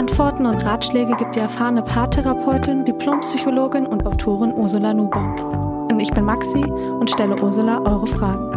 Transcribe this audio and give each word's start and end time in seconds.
Antworten 0.00 0.46
und 0.46 0.64
Ratschläge 0.64 1.14
gibt 1.14 1.36
die 1.36 1.40
erfahrene 1.40 1.82
Paartherapeutin, 1.82 2.86
Diplompsychologin 2.86 3.86
und 3.86 4.06
Autorin 4.06 4.50
Ursula 4.54 4.94
Nuber. 4.94 5.86
Und 5.90 6.00
ich 6.00 6.10
bin 6.14 6.24
Maxi 6.24 6.64
und 6.64 7.10
stelle 7.10 7.36
Ursula 7.38 7.82
eure 7.82 8.06
Fragen. 8.06 8.50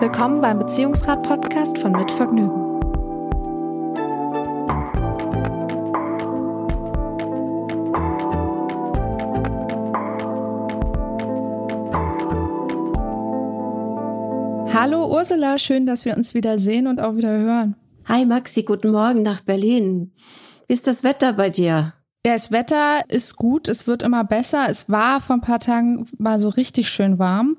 Willkommen 0.00 0.40
beim 0.40 0.58
Beziehungsrat-Podcast 0.58 1.78
von 1.78 1.92
Mit 1.92 2.10
Vergnügen. 2.10 2.80
Hallo 14.74 15.06
Ursula, 15.16 15.58
schön, 15.58 15.86
dass 15.86 16.04
wir 16.04 16.16
uns 16.16 16.34
wieder 16.34 16.58
sehen 16.58 16.88
und 16.88 17.00
auch 17.00 17.14
wieder 17.14 17.38
hören. 17.38 17.76
Hi 18.08 18.26
Maxi, 18.26 18.64
guten 18.64 18.90
Morgen 18.90 19.22
nach 19.22 19.42
Berlin. 19.42 20.10
Wie 20.72 20.74
ist 20.74 20.86
das 20.86 21.04
Wetter 21.04 21.34
bei 21.34 21.50
dir? 21.50 21.92
Ja, 22.24 22.32
das 22.32 22.50
Wetter 22.50 23.02
ist 23.08 23.36
gut, 23.36 23.68
es 23.68 23.86
wird 23.86 24.02
immer 24.02 24.24
besser. 24.24 24.70
Es 24.70 24.88
war 24.88 25.20
vor 25.20 25.36
ein 25.36 25.42
paar 25.42 25.58
Tagen 25.58 26.06
mal 26.16 26.40
so 26.40 26.48
richtig 26.48 26.88
schön 26.88 27.18
warm 27.18 27.58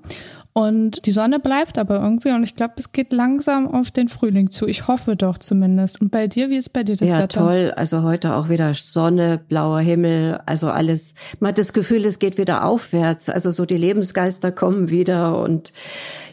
und 0.54 1.08
die 1.08 1.12
Sonne 1.12 1.40
bleibt 1.40 1.80
aber 1.80 2.00
irgendwie 2.00 2.30
und 2.30 2.44
ich 2.44 2.56
glaube, 2.56 2.76
es 2.78 2.92
geht 2.92 3.12
langsam 3.12 3.74
auf 3.74 3.90
den 3.90 4.08
Frühling 4.08 4.52
zu. 4.52 4.68
Ich 4.68 4.88
hoffe 4.88 5.16
doch 5.16 5.40
zumindest. 5.40 6.00
Und 6.00 6.12
bei 6.12 6.28
dir, 6.28 6.52
wie 6.52 6.58
ist 6.58 6.74
bei 6.74 6.84
dir 6.84 6.96
das 6.96 7.10
ja, 7.10 7.20
Wetter? 7.20 7.40
Ja, 7.40 7.46
toll. 7.48 7.74
Also 7.76 8.04
heute 8.04 8.36
auch 8.36 8.50
wieder 8.50 8.72
Sonne, 8.76 9.42
blauer 9.48 9.80
Himmel, 9.80 10.40
also 10.46 10.70
alles. 10.70 11.16
Man 11.40 11.50
hat 11.50 11.58
das 11.58 11.74
Gefühl, 11.74 12.06
es 12.06 12.20
geht 12.20 12.38
wieder 12.38 12.66
aufwärts. 12.66 13.30
Also 13.30 13.50
so 13.50 13.66
die 13.66 13.78
Lebensgeister 13.78 14.52
kommen 14.52 14.92
wieder 14.92 15.40
und 15.40 15.74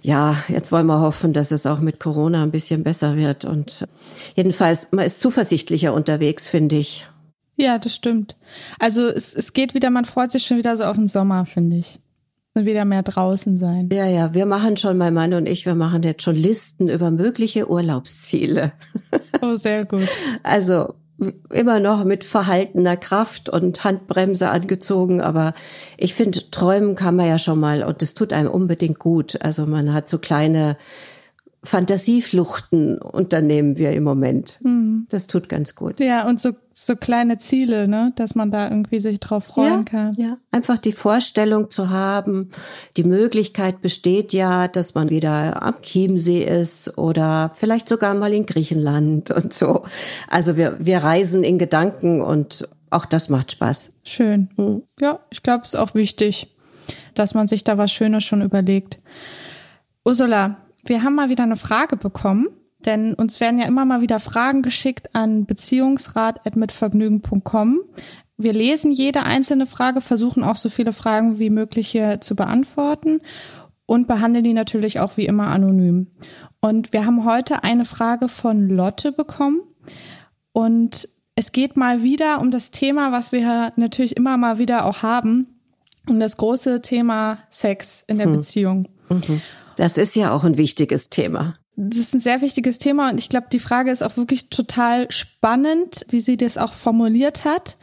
ja, 0.03 0.37
jetzt 0.49 0.71
wollen 0.71 0.87
wir 0.87 1.01
hoffen, 1.01 1.33
dass 1.33 1.51
es 1.51 1.65
auch 1.65 1.81
mit 1.81 1.99
Corona 1.99 2.43
ein 2.43 2.51
bisschen 2.51 2.83
besser 2.83 3.17
wird 3.17 3.47
und 3.47 3.87
jedenfalls, 4.34 4.93
man 4.93 5.07
ist 5.07 5.21
zuversichtlicher 5.21 5.95
unterwegs, 5.95 6.47
finde 6.47 6.77
ich. 6.77 7.07
Ja, 7.57 7.79
das 7.79 7.95
stimmt. 7.95 8.37
Also 8.79 9.07
es, 9.07 9.34
es 9.34 9.55
geht 9.55 9.75
wieder, 9.75 9.89
man 9.91 10.05
freut 10.05 10.31
sich 10.31 10.45
schon 10.45 10.59
wieder 10.59 10.77
so 10.77 10.84
auf 10.84 10.97
den 10.97 11.09
Sommer, 11.09 11.47
finde 11.47 11.77
ich. 11.77 12.01
Und 12.55 12.67
wieder 12.67 12.84
mehr 12.84 13.03
draußen 13.03 13.59
sein. 13.59 13.89
Ja, 13.93 14.06
ja, 14.06 14.34
wir 14.34 14.45
machen 14.45 14.77
schon, 14.77 14.98
mein 14.98 15.15
Mann 15.15 15.34
und 15.34 15.48
ich, 15.48 15.67
wir 15.67 15.77
machen 15.77 16.03
jetzt 16.03 16.23
schon 16.23 16.34
Listen 16.34 16.89
über 16.89 17.11
mögliche 17.11 17.70
Urlaubsziele. 17.70 18.73
Oh, 19.43 19.56
sehr 19.56 19.87
gut. 19.87 20.06
Also 20.43 20.93
immer 21.51 21.81
noch 21.81 22.05
mit 22.05 22.25
verhaltener 22.25 22.97
Kraft 22.97 23.48
und 23.48 23.84
Handbremse 23.84 24.51
angezogen, 24.51 25.23
aber 25.23 25.55
ich 25.97 26.12
finde, 26.12 26.51
träumen 26.51 26.95
kann 26.95 27.17
man 27.17 27.27
ja 27.27 27.39
schon 27.39 27.59
mal 27.59 27.83
und 27.83 28.03
das 28.03 28.15
tut 28.15 28.34
einem 28.34 28.51
unbedingt 28.51 28.98
gut. 28.98 29.41
Also 29.43 29.65
man 29.65 29.95
hat 29.95 30.11
so 30.11 30.19
kleine 30.19 30.77
Fantasiefluchten 31.62 32.98
unternehmen 32.98 33.77
wir 33.77 33.92
im 33.92 34.03
Moment. 34.03 34.58
Mhm. 34.62 35.06
Das 35.11 35.27
tut 35.27 35.50
ganz 35.50 35.75
gut. 35.75 36.00
Ja, 36.00 36.27
und 36.27 36.41
so, 36.41 36.53
so 36.72 36.97
kleine 36.97 37.36
Ziele, 37.36 37.86
ne, 37.86 38.12
dass 38.16 38.34
man 38.34 38.50
da 38.50 38.70
irgendwie 38.70 38.98
sich 39.00 39.20
drauf 39.20 39.44
freuen 39.44 39.81
ja, 39.81 39.83
kann. 39.83 40.15
Ja, 40.16 40.37
einfach 40.53 40.78
die 40.78 40.93
Vorstellung 40.93 41.70
zu 41.70 41.91
haben, 41.91 42.50
die 42.97 43.04
Möglichkeit 43.04 43.82
besteht 43.82 44.32
ja, 44.32 44.69
dass 44.69 44.94
man 44.94 45.10
wieder 45.10 45.62
am 45.62 45.82
Chiemsee 45.82 46.44
ist 46.44 46.97
oder 46.97 47.50
vielleicht 47.54 47.91
sogar 47.91 48.15
mal 48.15 48.32
in 48.32 48.47
Griechenland 48.47 49.31
und 49.31 49.53
so. 49.53 49.84
Also 50.28 50.56
wir, 50.56 50.76
wir 50.81 50.99
reisen 50.99 51.44
in 51.44 51.59
Gedanken 51.59 52.22
und 52.22 52.69
auch 52.88 53.04
das 53.04 53.28
macht 53.28 53.53
Spaß. 53.53 53.93
Schön. 54.04 54.49
Mhm. 54.56 54.82
Ja, 54.99 55.20
ich 55.31 55.43
glaube, 55.43 55.65
es 55.65 55.75
ist 55.75 55.81
auch 55.81 55.94
wichtig, 55.94 56.56
dass 57.12 57.34
man 57.34 57.49
sich 57.49 57.65
da 57.65 57.76
was 57.76 57.93
Schönes 57.93 58.25
schon 58.25 58.41
überlegt. 58.41 58.99
Ursula, 60.06 60.56
wir 60.85 61.03
haben 61.03 61.15
mal 61.15 61.29
wieder 61.29 61.45
eine 61.45 61.57
Frage 61.57 61.97
bekommen, 61.97 62.49
denn 62.85 63.15
uns 63.15 63.41
werden 63.41 63.59
ja 63.59 63.67
immer 63.67 63.85
mal 63.85 64.01
wieder 64.01 64.21
Fragen 64.21 64.63
geschickt 64.63 65.15
an 65.15 65.45
beziehungsrat.mitvergnügen.com. 65.45 67.81
Wir 68.37 68.53
lesen 68.55 68.91
jede 68.91 69.23
einzelne 69.25 69.67
Frage, 69.67 70.01
versuchen 70.01 70.43
auch 70.43 70.57
so 70.57 70.71
viele 70.71 70.95
Fragen 70.95 71.39
wie 71.39 71.51
möglich 71.51 71.89
hier 71.89 72.23
zu 72.23 72.35
beantworten 72.35 73.21
und 73.85 74.09
behandeln 74.09 74.45
die 74.45 74.55
natürlich 74.55 75.01
auch 75.01 75.19
wie 75.19 75.27
immer 75.27 75.49
anonym. 75.49 76.07
Und 76.61 76.93
wir 76.93 77.05
haben 77.05 77.25
heute 77.25 77.65
eine 77.65 77.85
Frage 77.85 78.29
von 78.29 78.69
Lotte 78.69 79.11
bekommen 79.12 79.61
und 80.53 81.09
es 81.35 81.53
geht 81.53 81.77
mal 81.77 82.03
wieder 82.03 82.41
um 82.41 82.51
das 82.51 82.71
Thema, 82.71 83.12
was 83.12 83.33
wir 83.33 83.73
natürlich 83.77 84.17
immer 84.17 84.37
mal 84.37 84.59
wieder 84.59 84.85
auch 84.85 85.03
haben, 85.03 85.47
um 86.09 86.21
das 86.21 86.37
große 86.37 86.83
Thema 86.83 87.39
Sex 87.51 88.05
in 88.07 88.19
der 88.19 88.27
hm. 88.27 88.33
Beziehung. 88.35 88.89
Mhm. 89.09 89.41
Das 89.81 89.97
ist 89.97 90.15
ja 90.15 90.31
auch 90.31 90.45
ein 90.45 90.59
wichtiges 90.59 91.09
Thema. 91.09 91.57
Das 91.75 91.97
ist 91.97 92.13
ein 92.13 92.21
sehr 92.21 92.43
wichtiges 92.43 92.77
Thema 92.77 93.09
und 93.09 93.19
ich 93.19 93.31
glaube, 93.31 93.47
die 93.51 93.59
Frage 93.59 93.91
ist 93.91 94.03
auch 94.03 94.19
wirklich 94.19 94.51
total 94.51 95.11
spannend, 95.11 96.05
wie 96.11 96.21
sie 96.21 96.37
das 96.37 96.59
auch 96.59 96.75
formuliert 96.75 97.47
hat. 97.47 97.79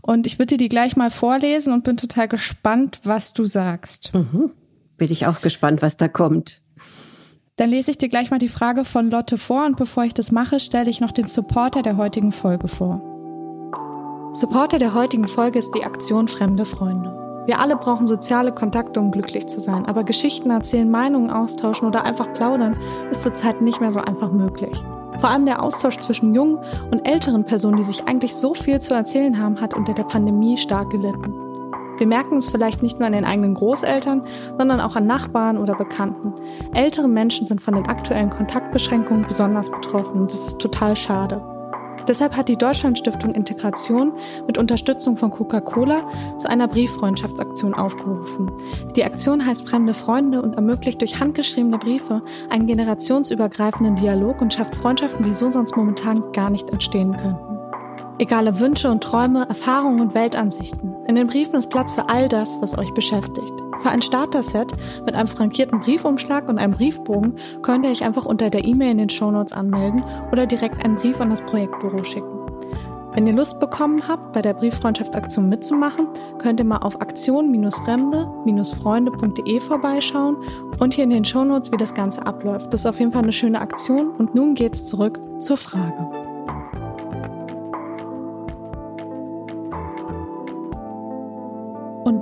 Und 0.00 0.26
ich 0.26 0.38
würde 0.38 0.54
dir 0.54 0.56
die 0.56 0.70
gleich 0.70 0.96
mal 0.96 1.10
vorlesen 1.10 1.74
und 1.74 1.84
bin 1.84 1.98
total 1.98 2.26
gespannt, 2.26 3.00
was 3.04 3.34
du 3.34 3.44
sagst. 3.44 4.14
Mhm. 4.14 4.52
Bin 4.96 5.12
ich 5.12 5.26
auch 5.26 5.42
gespannt, 5.42 5.82
was 5.82 5.98
da 5.98 6.08
kommt. 6.08 6.62
Dann 7.56 7.68
lese 7.68 7.90
ich 7.90 7.98
dir 7.98 8.08
gleich 8.08 8.30
mal 8.30 8.38
die 8.38 8.48
Frage 8.48 8.86
von 8.86 9.10
Lotte 9.10 9.36
vor 9.36 9.66
und 9.66 9.76
bevor 9.76 10.04
ich 10.04 10.14
das 10.14 10.32
mache, 10.32 10.58
stelle 10.58 10.88
ich 10.88 11.00
noch 11.00 11.12
den 11.12 11.28
Supporter 11.28 11.82
der 11.82 11.98
heutigen 11.98 12.32
Folge 12.32 12.68
vor. 12.68 13.02
Supporter 14.32 14.78
der 14.78 14.94
heutigen 14.94 15.28
Folge 15.28 15.58
ist 15.58 15.72
die 15.74 15.84
Aktion 15.84 16.28
Fremde 16.28 16.64
Freunde. 16.64 17.21
Wir 17.44 17.58
alle 17.58 17.76
brauchen 17.76 18.06
soziale 18.06 18.52
Kontakte, 18.52 19.00
um 19.00 19.10
glücklich 19.10 19.48
zu 19.48 19.60
sein, 19.60 19.86
aber 19.86 20.04
Geschichten 20.04 20.50
erzählen, 20.50 20.88
Meinungen 20.88 21.30
austauschen 21.30 21.88
oder 21.88 22.04
einfach 22.04 22.32
plaudern 22.34 22.76
ist 23.10 23.24
zurzeit 23.24 23.60
nicht 23.60 23.80
mehr 23.80 23.90
so 23.90 24.00
einfach 24.00 24.30
möglich. 24.30 24.80
Vor 25.18 25.28
allem 25.28 25.44
der 25.44 25.62
Austausch 25.62 25.98
zwischen 25.98 26.34
jungen 26.34 26.58
und 26.90 27.06
älteren 27.06 27.44
Personen, 27.44 27.76
die 27.76 27.82
sich 27.82 28.06
eigentlich 28.06 28.34
so 28.36 28.54
viel 28.54 28.80
zu 28.80 28.94
erzählen 28.94 29.38
haben, 29.40 29.60
hat 29.60 29.74
unter 29.74 29.92
der 29.92 30.04
Pandemie 30.04 30.56
stark 30.56 30.90
gelitten. 30.90 31.34
Wir 31.98 32.06
merken 32.06 32.38
es 32.38 32.48
vielleicht 32.48 32.82
nicht 32.82 32.98
nur 32.98 33.06
an 33.06 33.12
den 33.12 33.24
eigenen 33.24 33.54
Großeltern, 33.54 34.22
sondern 34.56 34.80
auch 34.80 34.96
an 34.96 35.06
Nachbarn 35.06 35.58
oder 35.58 35.74
Bekannten. 35.74 36.34
Ältere 36.74 37.08
Menschen 37.08 37.46
sind 37.46 37.60
von 37.60 37.74
den 37.74 37.86
aktuellen 37.86 38.30
Kontaktbeschränkungen 38.30 39.24
besonders 39.26 39.70
betroffen 39.70 40.22
das 40.22 40.46
ist 40.46 40.58
total 40.58 40.96
schade. 40.96 41.51
Deshalb 42.06 42.36
hat 42.36 42.48
die 42.48 42.56
Deutschlandstiftung 42.56 43.34
Integration 43.34 44.12
mit 44.46 44.58
Unterstützung 44.58 45.16
von 45.16 45.30
Coca-Cola 45.30 46.08
zu 46.38 46.48
einer 46.48 46.68
Brieffreundschaftsaktion 46.68 47.74
aufgerufen. 47.74 48.50
Die 48.96 49.04
Aktion 49.04 49.44
heißt 49.44 49.68
Fremde 49.68 49.94
Freunde 49.94 50.42
und 50.42 50.54
ermöglicht 50.54 51.00
durch 51.00 51.20
handgeschriebene 51.20 51.78
Briefe 51.78 52.22
einen 52.50 52.66
generationsübergreifenden 52.66 53.96
Dialog 53.96 54.40
und 54.40 54.52
schafft 54.52 54.74
Freundschaften, 54.74 55.24
die 55.24 55.34
so 55.34 55.50
sonst 55.50 55.76
momentan 55.76 56.32
gar 56.32 56.50
nicht 56.50 56.70
entstehen 56.70 57.16
könnten. 57.16 57.52
Egale 58.18 58.60
Wünsche 58.60 58.90
und 58.90 59.02
Träume, 59.02 59.48
Erfahrungen 59.48 60.00
und 60.00 60.14
Weltansichten. 60.14 60.94
In 61.08 61.16
den 61.16 61.26
Briefen 61.26 61.56
ist 61.56 61.70
Platz 61.70 61.92
für 61.92 62.08
all 62.08 62.28
das, 62.28 62.60
was 62.60 62.76
euch 62.76 62.92
beschäftigt. 62.94 63.61
Für 63.82 63.90
ein 63.90 64.02
Starter-Set 64.02 64.72
mit 65.04 65.16
einem 65.16 65.26
frankierten 65.26 65.80
Briefumschlag 65.80 66.48
und 66.48 66.58
einem 66.58 66.72
Briefbogen 66.72 67.34
könnt 67.62 67.84
ihr 67.84 67.90
euch 67.90 68.04
einfach 68.04 68.26
unter 68.26 68.48
der 68.48 68.64
E-Mail 68.64 68.92
in 68.92 68.98
den 68.98 69.10
Shownotes 69.10 69.52
anmelden 69.52 70.04
oder 70.30 70.46
direkt 70.46 70.84
einen 70.84 70.94
Brief 70.96 71.20
an 71.20 71.30
das 71.30 71.42
Projektbüro 71.42 72.04
schicken. 72.04 72.42
Wenn 73.12 73.26
ihr 73.26 73.32
Lust 73.34 73.58
bekommen 73.60 74.08
habt, 74.08 74.32
bei 74.32 74.40
der 74.40 74.54
Brieffreundschaftsaktion 74.54 75.48
mitzumachen, 75.48 76.06
könnt 76.38 76.60
ihr 76.60 76.64
mal 76.64 76.78
auf 76.78 77.00
aktion-fremde-freunde.de 77.00 79.60
vorbeischauen 79.60 80.36
und 80.78 80.94
hier 80.94 81.04
in 81.04 81.10
den 81.10 81.24
Shownotes, 81.24 81.72
wie 81.72 81.76
das 81.76 81.92
Ganze 81.92 82.24
abläuft. 82.24 82.72
Das 82.72 82.80
ist 82.80 82.86
auf 82.86 83.00
jeden 83.00 83.12
Fall 83.12 83.24
eine 83.24 83.32
schöne 83.32 83.60
Aktion 83.60 84.12
und 84.12 84.34
nun 84.34 84.54
geht's 84.54 84.86
zurück 84.86 85.20
zur 85.40 85.58
Frage. 85.58 86.31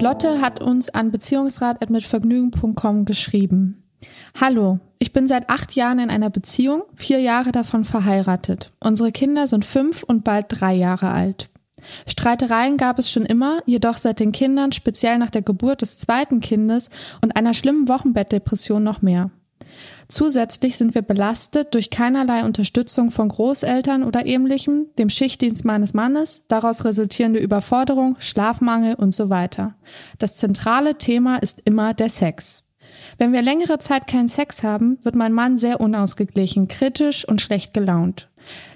Lotte 0.00 0.40
hat 0.40 0.60
uns 0.62 0.88
an 0.88 1.10
beziehungsrat.mitvergnügen.com 1.10 3.04
geschrieben. 3.04 3.84
Hallo, 4.40 4.80
ich 4.98 5.12
bin 5.12 5.28
seit 5.28 5.50
acht 5.50 5.72
Jahren 5.72 5.98
in 5.98 6.08
einer 6.08 6.30
Beziehung, 6.30 6.84
vier 6.94 7.20
Jahre 7.20 7.52
davon 7.52 7.84
verheiratet. 7.84 8.72
Unsere 8.80 9.12
Kinder 9.12 9.46
sind 9.46 9.66
fünf 9.66 10.02
und 10.02 10.24
bald 10.24 10.46
drei 10.48 10.74
Jahre 10.74 11.10
alt. 11.10 11.50
Streitereien 12.06 12.76
gab 12.76 12.98
es 12.98 13.10
schon 13.10 13.24
immer, 13.24 13.62
jedoch 13.66 13.98
seit 13.98 14.20
den 14.20 14.32
Kindern, 14.32 14.72
speziell 14.72 15.18
nach 15.18 15.30
der 15.30 15.42
Geburt 15.42 15.82
des 15.82 15.98
zweiten 15.98 16.40
Kindes 16.40 16.88
und 17.20 17.36
einer 17.36 17.54
schlimmen 17.54 17.88
Wochenbettdepression 17.88 18.82
noch 18.82 19.02
mehr. 19.02 19.30
Zusätzlich 20.08 20.76
sind 20.76 20.94
wir 20.94 21.02
belastet 21.02 21.74
durch 21.74 21.90
keinerlei 21.90 22.44
Unterstützung 22.44 23.10
von 23.10 23.28
Großeltern 23.28 24.02
oder 24.02 24.26
ähnlichem, 24.26 24.86
dem 24.98 25.08
Schichtdienst 25.08 25.64
meines 25.64 25.94
Mannes, 25.94 26.44
daraus 26.48 26.84
resultierende 26.84 27.38
Überforderung, 27.38 28.16
Schlafmangel 28.18 28.94
und 28.94 29.14
so 29.14 29.30
weiter. 29.30 29.74
Das 30.18 30.36
zentrale 30.36 30.98
Thema 30.98 31.36
ist 31.36 31.62
immer 31.64 31.94
der 31.94 32.08
Sex. 32.08 32.64
Wenn 33.18 33.32
wir 33.32 33.42
längere 33.42 33.78
Zeit 33.78 34.06
keinen 34.06 34.28
Sex 34.28 34.62
haben, 34.62 34.98
wird 35.02 35.14
mein 35.14 35.32
Mann 35.32 35.58
sehr 35.58 35.80
unausgeglichen, 35.80 36.68
kritisch 36.68 37.26
und 37.26 37.40
schlecht 37.40 37.72
gelaunt. 37.72 38.28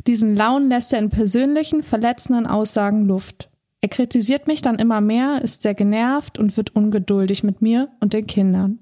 Diesen 0.06 0.36
Laun 0.36 0.68
lässt 0.68 0.92
er 0.92 0.98
in 1.00 1.10
persönlichen, 1.10 1.82
verletzenden 1.82 2.46
Aussagen 2.46 3.06
Luft. 3.06 3.50
Er 3.80 3.88
kritisiert 3.88 4.46
mich 4.46 4.62
dann 4.62 4.78
immer 4.78 5.00
mehr, 5.00 5.42
ist 5.42 5.62
sehr 5.62 5.74
genervt 5.74 6.38
und 6.38 6.56
wird 6.56 6.74
ungeduldig 6.74 7.42
mit 7.42 7.60
mir 7.60 7.88
und 8.00 8.12
den 8.12 8.26
Kindern. 8.26 8.78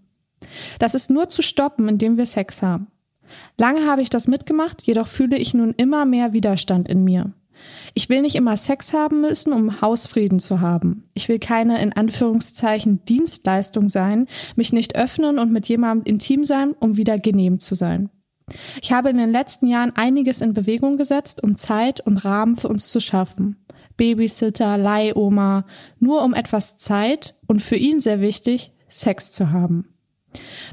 Das 0.79 0.94
ist 0.94 1.11
nur 1.11 1.29
zu 1.29 1.43
stoppen, 1.43 1.89
indem 1.89 2.17
wir 2.17 2.27
Sex 2.27 2.62
haben. 2.62 2.89
Lange 3.56 3.87
habe 3.87 4.03
ich 4.03 4.11
das 4.11 4.29
mitgemacht, 4.29 4.83
jedoch 4.83 5.06
fühle 5.06 5.39
ich 5.39 5.55
nun 5.55 5.75
immer 5.77 6.05
mehr 6.05 6.33
Widerstand 6.33 6.89
in 6.89 7.05
mir. 7.05 7.33
Ich 7.94 8.09
will 8.09 8.23
nicht 8.23 8.35
immer 8.35 8.56
Sex 8.56 8.93
haben 8.93 9.21
müssen, 9.21 9.53
um 9.53 9.81
Hausfrieden 9.81 10.41
zu 10.41 10.61
haben. 10.61 11.09
Ich 11.15 11.29
will 11.29 11.39
keine 11.39 11.81
in 11.81 11.93
Anführungszeichen 11.93 13.05
Dienstleistung 13.05 13.89
sein, 13.89 14.27
mich 14.56 14.73
nicht 14.73 14.97
öffnen 14.97 15.39
und 15.39 15.53
mit 15.53 15.69
jemandem 15.69 16.15
intim 16.15 16.44
sein, 16.44 16.73
um 16.73 16.97
wieder 16.97 17.19
genehm 17.19 17.61
zu 17.61 17.75
sein. 17.75 18.11
Ich 18.81 18.93
habe 18.93 19.11
in 19.11 19.19
den 19.19 19.31
letzten 19.31 19.67
Jahren 19.67 19.94
einiges 19.94 20.41
in 20.41 20.53
Bewegung 20.53 20.97
gesetzt, 20.97 21.43
um 21.43 21.56
Zeit 21.56 22.00
und 22.00 22.19
Rahmen 22.19 22.56
für 22.56 22.69
uns 22.69 22.89
zu 22.91 23.00
schaffen. 23.00 23.65
Babysitter, 23.97 24.79
Leihoma, 24.79 25.65
nur 25.99 26.23
um 26.23 26.35
etwas 26.35 26.77
Zeit 26.77 27.37
und 27.47 27.62
für 27.62 27.77
ihn 27.77 28.00
sehr 28.00 28.21
wichtig, 28.21 28.73
Sex 28.89 29.33
zu 29.33 29.50
haben. 29.53 29.92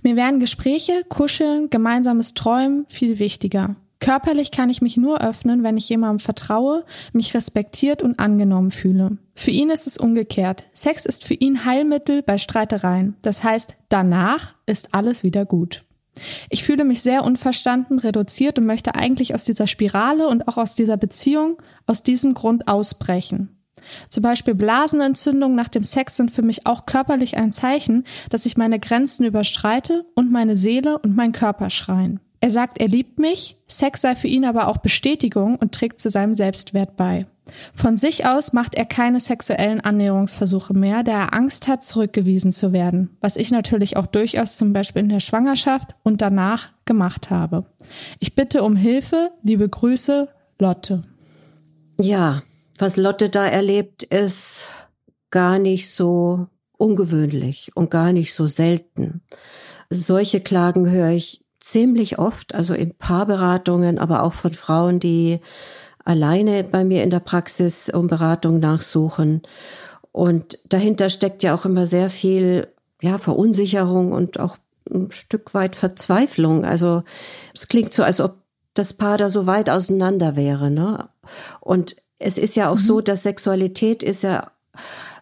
Mir 0.04 0.16
wären 0.16 0.40
Gespräche, 0.40 1.04
Kuscheln, 1.10 1.70
gemeinsames 1.70 2.34
Träumen 2.34 2.86
viel 2.90 3.20
wichtiger. 3.20 3.76
Körperlich 4.00 4.52
kann 4.52 4.70
ich 4.70 4.82
mich 4.82 4.96
nur 4.96 5.22
öffnen, 5.22 5.62
wenn 5.62 5.76
ich 5.76 5.90
jemandem 5.90 6.20
vertraue, 6.20 6.86
mich 7.12 7.34
respektiert 7.34 8.02
und 8.02 8.18
angenommen 8.18 8.72
fühle. 8.72 9.18
Für 9.36 9.52
ihn 9.52 9.70
ist 9.70 9.88
es 9.88 9.98
umgekehrt. 9.98 10.66
Sex 10.74 11.06
ist 11.06 11.26
für 11.26 11.34
ihn 11.34 11.66
Heilmittel 11.66 12.22
bei 12.22 12.38
Streitereien. 12.38 13.16
Das 13.22 13.44
heißt, 13.44 13.76
danach 13.90 14.56
ist 14.66 14.94
alles 14.94 15.24
wieder 15.24 15.46
gut. 15.46 15.84
Ich 16.50 16.64
fühle 16.64 16.86
mich 16.86 17.02
sehr 17.02 17.24
unverstanden, 17.24 18.00
reduziert 18.00 18.58
und 18.58 18.66
möchte 18.66 18.96
eigentlich 18.96 19.36
aus 19.36 19.44
dieser 19.44 19.68
Spirale 19.68 20.28
und 20.28 20.48
auch 20.48 20.58
aus 20.58 20.76
dieser 20.76 20.98
Beziehung 20.98 21.58
aus 21.86 22.04
diesem 22.04 22.34
Grund 22.34 22.68
ausbrechen. 22.68 23.59
Zum 24.08 24.24
Beispiel 24.24 24.56
Blasenentzündungen 24.56 25.56
nach 25.56 25.70
dem 25.70 25.84
Sex 25.84 26.18
sind 26.18 26.32
für 26.32 26.42
mich 26.42 26.66
auch 26.66 26.86
körperlich 26.86 27.38
ein 27.38 27.52
Zeichen, 27.52 28.04
dass 28.30 28.46
ich 28.46 28.58
meine 28.58 28.80
Grenzen 28.80 29.26
überschreite 29.26 30.06
und 30.16 30.32
meine 30.32 30.56
Seele 30.56 30.98
und 31.00 31.16
mein 31.16 31.32
Körper 31.32 31.70
schreien. 31.70 32.20
Er 32.42 32.52
sagt, 32.52 32.80
er 32.80 32.88
liebt 32.88 33.20
mich, 33.20 33.58
Sex 33.68 34.02
sei 34.02 34.16
für 34.16 34.28
ihn 34.28 34.46
aber 34.46 34.68
auch 34.68 34.78
Bestätigung 34.78 35.58
und 35.58 35.74
trägt 35.74 36.00
zu 36.00 36.10
seinem 36.10 36.34
Selbstwert 36.34 36.96
bei. 36.96 37.26
Von 37.74 37.98
sich 37.98 38.26
aus 38.26 38.54
macht 38.54 38.76
er 38.76 38.86
keine 38.86 39.20
sexuellen 39.20 39.82
Annäherungsversuche 39.82 40.74
mehr, 40.74 41.04
da 41.04 41.12
er 41.14 41.34
Angst 41.34 41.68
hat, 41.68 41.84
zurückgewiesen 41.84 42.54
zu 42.54 42.72
werden, 42.72 43.18
was 43.22 43.36
ich 43.36 43.52
natürlich 43.52 43.98
auch 43.98 44.06
durchaus 44.06 44.56
zum 44.56 44.72
Beispiel 44.72 45.02
in 45.02 45.10
der 45.10 45.20
Schwangerschaft 45.20 45.96
und 46.04 46.22
danach 46.22 46.70
gemacht 46.86 47.30
habe. 47.30 47.66
Ich 48.20 48.36
bitte 48.36 48.64
um 48.64 48.76
Hilfe, 48.76 49.32
liebe 49.44 49.68
Grüße, 49.68 50.30
Lotte. 50.60 51.04
Ja, 52.00 52.44
was 52.80 52.98
Lotte 52.98 53.30
da 53.30 53.46
erlebt, 53.46 54.04
ist 54.04 54.74
gar 55.32 55.60
nicht 55.60 55.92
so 55.92 56.48
ungewöhnlich 56.78 57.72
und 57.76 57.92
gar 57.92 58.14
nicht 58.14 58.34
so 58.34 58.48
selten. 58.48 59.22
Solche 59.90 60.40
Klagen 60.40 60.90
höre 60.90 61.10
ich 61.10 61.44
ziemlich 61.60 62.20
oft, 62.20 62.56
also 62.56 62.74
in 62.74 62.96
Paarberatungen, 62.96 64.00
aber 64.00 64.24
auch 64.24 64.34
von 64.34 64.54
Frauen, 64.54 65.00
die 65.00 65.40
alleine 66.04 66.64
bei 66.64 66.84
mir 66.84 67.04
in 67.04 67.10
der 67.10 67.20
Praxis 67.20 67.90
um 67.90 68.08
Beratung 68.08 68.60
nachsuchen. 68.60 69.42
Und 70.12 70.58
dahinter 70.68 71.10
steckt 71.10 71.44
ja 71.44 71.54
auch 71.54 71.66
immer 71.66 71.86
sehr 71.86 72.10
viel, 72.10 72.68
ja, 73.02 73.18
Verunsicherung 73.18 74.12
und 74.12 74.40
auch 74.40 74.58
ein 74.90 75.12
Stück 75.12 75.54
weit 75.54 75.76
Verzweiflung. 75.76 76.66
Also 76.66 77.04
es 77.54 77.68
klingt 77.68 77.94
so, 77.94 78.04
als 78.04 78.22
ob 78.22 78.38
das 78.74 78.94
Paar 78.94 79.18
da 79.18 79.30
so 79.30 79.46
weit 79.46 79.70
auseinander 79.70 80.36
wäre, 80.36 80.72
ne? 80.72 81.10
Und 81.60 81.98
es 82.20 82.38
ist 82.38 82.56
ja 82.56 82.70
auch 82.70 82.76
mhm. 82.76 82.82
so, 82.82 83.02
dass 83.02 83.24
Sexualität 83.24 84.04
ist 84.04 84.24
ja, 84.24 84.52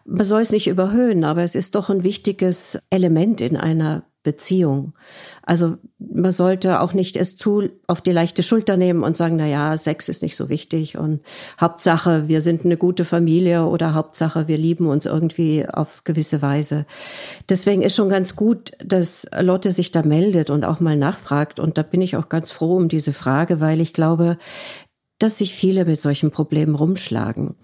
man 0.04 0.26
soll 0.26 0.42
es 0.42 0.52
nicht 0.52 0.68
überhöhen, 0.68 1.24
aber 1.24 1.42
es 1.42 1.54
ist 1.54 1.74
doch 1.74 1.90
ein 1.90 2.02
wichtiges 2.02 2.78
Element 2.90 3.40
in 3.40 3.56
einer 3.56 4.04
Beziehung. 4.24 4.92
Also 5.42 5.76
man 5.98 6.32
sollte 6.32 6.80
auch 6.80 6.92
nicht 6.92 7.16
es 7.16 7.38
zu 7.38 7.70
auf 7.86 8.02
die 8.02 8.12
leichte 8.12 8.42
Schulter 8.42 8.76
nehmen 8.76 9.02
und 9.02 9.16
sagen, 9.16 9.36
na 9.36 9.46
ja, 9.46 9.74
Sex 9.78 10.08
ist 10.10 10.22
nicht 10.22 10.36
so 10.36 10.50
wichtig 10.50 10.98
und 10.98 11.20
Hauptsache, 11.58 12.28
wir 12.28 12.42
sind 12.42 12.64
eine 12.64 12.76
gute 12.76 13.06
Familie 13.06 13.64
oder 13.64 13.94
Hauptsache, 13.94 14.46
wir 14.48 14.58
lieben 14.58 14.86
uns 14.88 15.06
irgendwie 15.06 15.66
auf 15.66 16.04
gewisse 16.04 16.42
Weise. 16.42 16.84
Deswegen 17.48 17.80
ist 17.80 17.94
schon 17.94 18.10
ganz 18.10 18.36
gut, 18.36 18.72
dass 18.84 19.26
Lotte 19.40 19.72
sich 19.72 19.92
da 19.92 20.02
meldet 20.02 20.50
und 20.50 20.64
auch 20.64 20.80
mal 20.80 20.96
nachfragt 20.96 21.58
und 21.60 21.78
da 21.78 21.82
bin 21.82 22.02
ich 22.02 22.16
auch 22.16 22.28
ganz 22.28 22.50
froh 22.50 22.76
um 22.76 22.88
diese 22.90 23.14
Frage, 23.14 23.60
weil 23.60 23.80
ich 23.80 23.94
glaube, 23.94 24.36
dass 25.18 25.38
sich 25.38 25.54
viele 25.54 25.84
mit 25.84 26.00
solchen 26.00 26.30
Problemen 26.30 26.74
rumschlagen. 26.74 27.54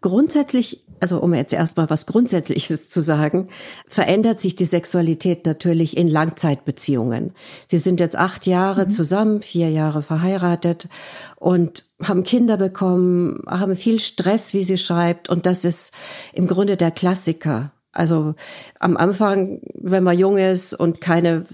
Grundsätzlich, 0.00 0.84
also 1.00 1.20
um 1.20 1.34
jetzt 1.34 1.52
erstmal 1.52 1.90
was 1.90 2.06
Grundsätzliches 2.06 2.88
zu 2.88 3.00
sagen, 3.00 3.48
verändert 3.88 4.38
sich 4.38 4.54
die 4.54 4.64
Sexualität 4.64 5.44
natürlich 5.44 5.96
in 5.96 6.06
Langzeitbeziehungen. 6.06 7.32
Sie 7.68 7.80
sind 7.80 7.98
jetzt 7.98 8.16
acht 8.16 8.46
Jahre 8.46 8.84
mhm. 8.84 8.90
zusammen, 8.90 9.42
vier 9.42 9.70
Jahre 9.70 10.02
verheiratet 10.02 10.88
und 11.36 11.84
haben 12.02 12.22
Kinder 12.22 12.56
bekommen, 12.56 13.42
haben 13.48 13.74
viel 13.74 13.98
Stress, 13.98 14.54
wie 14.54 14.62
sie 14.62 14.78
schreibt. 14.78 15.28
Und 15.28 15.46
das 15.46 15.64
ist 15.64 15.92
im 16.32 16.46
Grunde 16.46 16.76
der 16.76 16.92
Klassiker 16.92 17.72
also 17.90 18.34
am 18.78 18.96
Anfang, 18.96 19.60
wenn 19.74 20.04
man 20.04 20.16
jung 20.16 20.38
ist 20.38 20.72
und 20.72 21.00
keine 21.00 21.44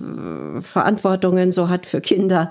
Verantwortungen 0.60 1.52
so 1.52 1.70
hat 1.70 1.86
für 1.86 2.02
Kinder, 2.02 2.50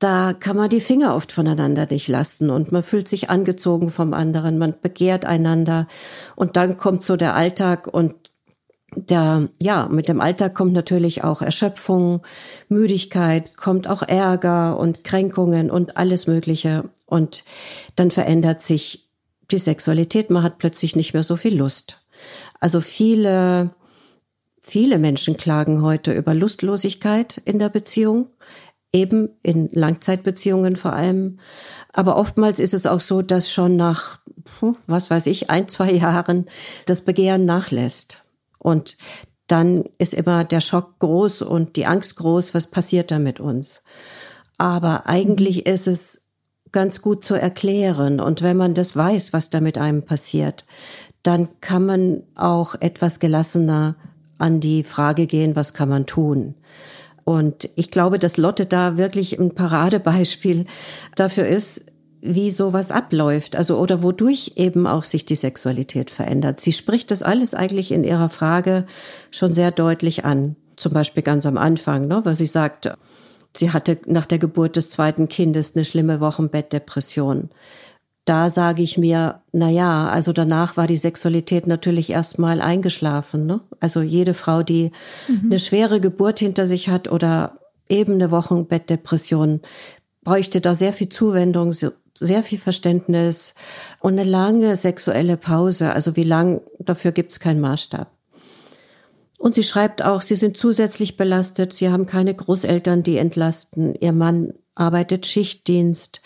da 0.00 0.32
kann 0.32 0.56
man 0.56 0.70
die 0.70 0.80
Finger 0.80 1.14
oft 1.14 1.30
voneinander 1.30 1.86
nicht 1.88 2.08
lassen 2.08 2.50
und 2.50 2.72
man 2.72 2.82
fühlt 2.82 3.06
sich 3.06 3.30
angezogen 3.30 3.90
vom 3.90 4.14
anderen, 4.14 4.58
man 4.58 4.74
begehrt 4.80 5.26
einander 5.26 5.86
und 6.36 6.56
dann 6.56 6.78
kommt 6.78 7.04
so 7.04 7.16
der 7.16 7.36
Alltag 7.36 7.86
und 7.86 8.14
der, 8.96 9.48
ja, 9.60 9.88
mit 9.88 10.08
dem 10.08 10.20
Alltag 10.20 10.54
kommt 10.54 10.72
natürlich 10.72 11.22
auch 11.22 11.42
Erschöpfung, 11.42 12.22
Müdigkeit, 12.68 13.56
kommt 13.56 13.86
auch 13.86 14.02
Ärger 14.02 14.78
und 14.78 15.04
Kränkungen 15.04 15.70
und 15.70 15.96
alles 15.96 16.26
Mögliche. 16.26 16.90
Und 17.06 17.44
dann 17.94 18.10
verändert 18.10 18.62
sich 18.62 19.08
die 19.50 19.58
Sexualität. 19.58 20.30
Man 20.30 20.42
hat 20.42 20.58
plötzlich 20.58 20.96
nicht 20.96 21.14
mehr 21.14 21.22
so 21.22 21.36
viel 21.36 21.56
Lust. 21.56 22.02
Also 22.58 22.80
viele, 22.80 23.70
viele 24.60 24.98
Menschen 24.98 25.36
klagen 25.36 25.82
heute 25.82 26.12
über 26.12 26.34
Lustlosigkeit 26.34 27.40
in 27.44 27.60
der 27.60 27.68
Beziehung 27.68 28.26
eben 28.92 29.30
in 29.42 29.68
Langzeitbeziehungen 29.72 30.76
vor 30.76 30.92
allem. 30.92 31.38
Aber 31.92 32.16
oftmals 32.16 32.58
ist 32.58 32.74
es 32.74 32.86
auch 32.86 33.00
so, 33.00 33.22
dass 33.22 33.50
schon 33.50 33.76
nach, 33.76 34.20
was 34.86 35.10
weiß 35.10 35.26
ich, 35.26 35.50
ein, 35.50 35.68
zwei 35.68 35.92
Jahren 35.92 36.46
das 36.86 37.04
Begehren 37.04 37.44
nachlässt. 37.44 38.24
Und 38.58 38.96
dann 39.46 39.84
ist 39.98 40.14
immer 40.14 40.44
der 40.44 40.60
Schock 40.60 40.98
groß 41.00 41.42
und 41.42 41.76
die 41.76 41.86
Angst 41.86 42.16
groß, 42.16 42.54
was 42.54 42.68
passiert 42.68 43.10
da 43.10 43.18
mit 43.18 43.40
uns. 43.40 43.82
Aber 44.58 45.06
eigentlich 45.06 45.64
mhm. 45.64 45.72
ist 45.72 45.88
es 45.88 46.30
ganz 46.72 47.02
gut 47.02 47.24
zu 47.24 47.34
erklären. 47.34 48.20
Und 48.20 48.42
wenn 48.42 48.56
man 48.56 48.74
das 48.74 48.94
weiß, 48.94 49.32
was 49.32 49.50
da 49.50 49.60
mit 49.60 49.78
einem 49.78 50.04
passiert, 50.04 50.64
dann 51.22 51.48
kann 51.60 51.84
man 51.84 52.22
auch 52.34 52.74
etwas 52.80 53.18
gelassener 53.18 53.96
an 54.38 54.60
die 54.60 54.84
Frage 54.84 55.26
gehen, 55.26 55.56
was 55.56 55.74
kann 55.74 55.88
man 55.88 56.06
tun. 56.06 56.54
Und 57.24 57.68
ich 57.76 57.90
glaube, 57.90 58.18
dass 58.18 58.36
Lotte 58.36 58.66
da 58.66 58.96
wirklich 58.96 59.38
ein 59.38 59.54
Paradebeispiel 59.54 60.66
dafür 61.14 61.46
ist, 61.46 61.92
wie 62.22 62.50
sowas 62.50 62.92
abläuft, 62.92 63.56
also 63.56 63.78
oder 63.78 64.02
wodurch 64.02 64.52
eben 64.56 64.86
auch 64.86 65.04
sich 65.04 65.24
die 65.24 65.36
Sexualität 65.36 66.10
verändert. 66.10 66.60
Sie 66.60 66.72
spricht 66.72 67.10
das 67.10 67.22
alles 67.22 67.54
eigentlich 67.54 67.92
in 67.92 68.04
ihrer 68.04 68.28
Frage 68.28 68.84
schon 69.30 69.52
sehr 69.52 69.70
deutlich 69.70 70.24
an. 70.24 70.56
Zum 70.76 70.92
Beispiel 70.92 71.22
ganz 71.22 71.46
am 71.46 71.56
Anfang, 71.56 72.08
ne, 72.08 72.20
weil 72.24 72.34
sie 72.34 72.46
sagt, 72.46 72.90
sie 73.56 73.70
hatte 73.70 73.98
nach 74.06 74.26
der 74.26 74.38
Geburt 74.38 74.76
des 74.76 74.90
zweiten 74.90 75.28
Kindes 75.28 75.74
eine 75.74 75.84
schlimme 75.84 76.20
Wochenbettdepression 76.20 77.50
da 78.24 78.50
sage 78.50 78.82
ich 78.82 78.98
mir, 78.98 79.42
na 79.52 79.68
ja, 79.70 80.08
also 80.08 80.32
danach 80.32 80.76
war 80.76 80.86
die 80.86 80.96
Sexualität 80.96 81.66
natürlich 81.66 82.10
erstmal 82.10 82.60
eingeschlafen. 82.60 83.46
Ne? 83.46 83.60
Also 83.80 84.02
jede 84.02 84.34
Frau, 84.34 84.62
die 84.62 84.92
mhm. 85.26 85.46
eine 85.46 85.58
schwere 85.58 86.00
Geburt 86.00 86.38
hinter 86.38 86.66
sich 86.66 86.88
hat 86.88 87.10
oder 87.10 87.58
eben 87.88 88.14
eine 88.14 88.30
Wochenbettdepression, 88.30 89.60
bräuchte 90.22 90.60
da 90.60 90.74
sehr 90.74 90.92
viel 90.92 91.08
Zuwendung, 91.08 91.72
sehr 91.72 92.42
viel 92.42 92.58
Verständnis 92.58 93.54
und 94.00 94.12
eine 94.12 94.28
lange 94.28 94.76
sexuelle 94.76 95.36
Pause. 95.36 95.92
Also 95.92 96.14
wie 96.16 96.24
lang, 96.24 96.60
dafür 96.78 97.12
gibt 97.12 97.32
es 97.32 97.40
keinen 97.40 97.60
Maßstab. 97.60 98.10
Und 99.38 99.54
sie 99.54 99.62
schreibt 99.62 100.02
auch, 100.02 100.20
sie 100.20 100.36
sind 100.36 100.58
zusätzlich 100.58 101.16
belastet, 101.16 101.72
sie 101.72 101.88
haben 101.88 102.06
keine 102.06 102.34
Großeltern, 102.34 103.02
die 103.02 103.16
entlasten, 103.16 103.94
ihr 103.94 104.12
Mann 104.12 104.52
arbeitet 104.74 105.26
Schichtdienst. 105.26 106.20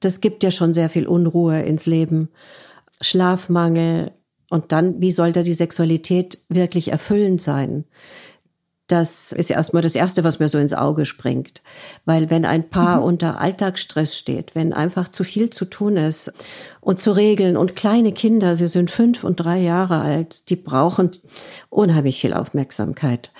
Das 0.00 0.20
gibt 0.20 0.42
ja 0.42 0.50
schon 0.50 0.74
sehr 0.74 0.88
viel 0.88 1.06
Unruhe 1.06 1.62
ins 1.62 1.86
Leben. 1.86 2.28
Schlafmangel. 3.00 4.12
Und 4.48 4.72
dann, 4.72 5.00
wie 5.00 5.10
soll 5.10 5.32
da 5.32 5.42
die 5.42 5.54
Sexualität 5.54 6.38
wirklich 6.48 6.92
erfüllend 6.92 7.42
sein? 7.42 7.84
Das 8.88 9.32
ist 9.32 9.50
erstmal 9.50 9.82
das 9.82 9.96
Erste, 9.96 10.22
was 10.22 10.38
mir 10.38 10.48
so 10.48 10.58
ins 10.58 10.72
Auge 10.72 11.06
springt. 11.06 11.62
Weil 12.04 12.30
wenn 12.30 12.44
ein 12.44 12.70
Paar 12.70 12.98
mhm. 12.98 13.02
unter 13.02 13.40
Alltagsstress 13.40 14.16
steht, 14.16 14.54
wenn 14.54 14.72
einfach 14.72 15.10
zu 15.10 15.24
viel 15.24 15.50
zu 15.50 15.64
tun 15.64 15.96
ist 15.96 16.32
und 16.80 17.00
zu 17.00 17.10
regeln 17.10 17.56
und 17.56 17.74
kleine 17.74 18.12
Kinder, 18.12 18.54
sie 18.54 18.68
sind 18.68 18.92
fünf 18.92 19.24
und 19.24 19.36
drei 19.36 19.58
Jahre 19.58 20.00
alt, 20.02 20.48
die 20.50 20.56
brauchen 20.56 21.10
unheimlich 21.68 22.20
viel 22.20 22.32
Aufmerksamkeit. 22.32 23.32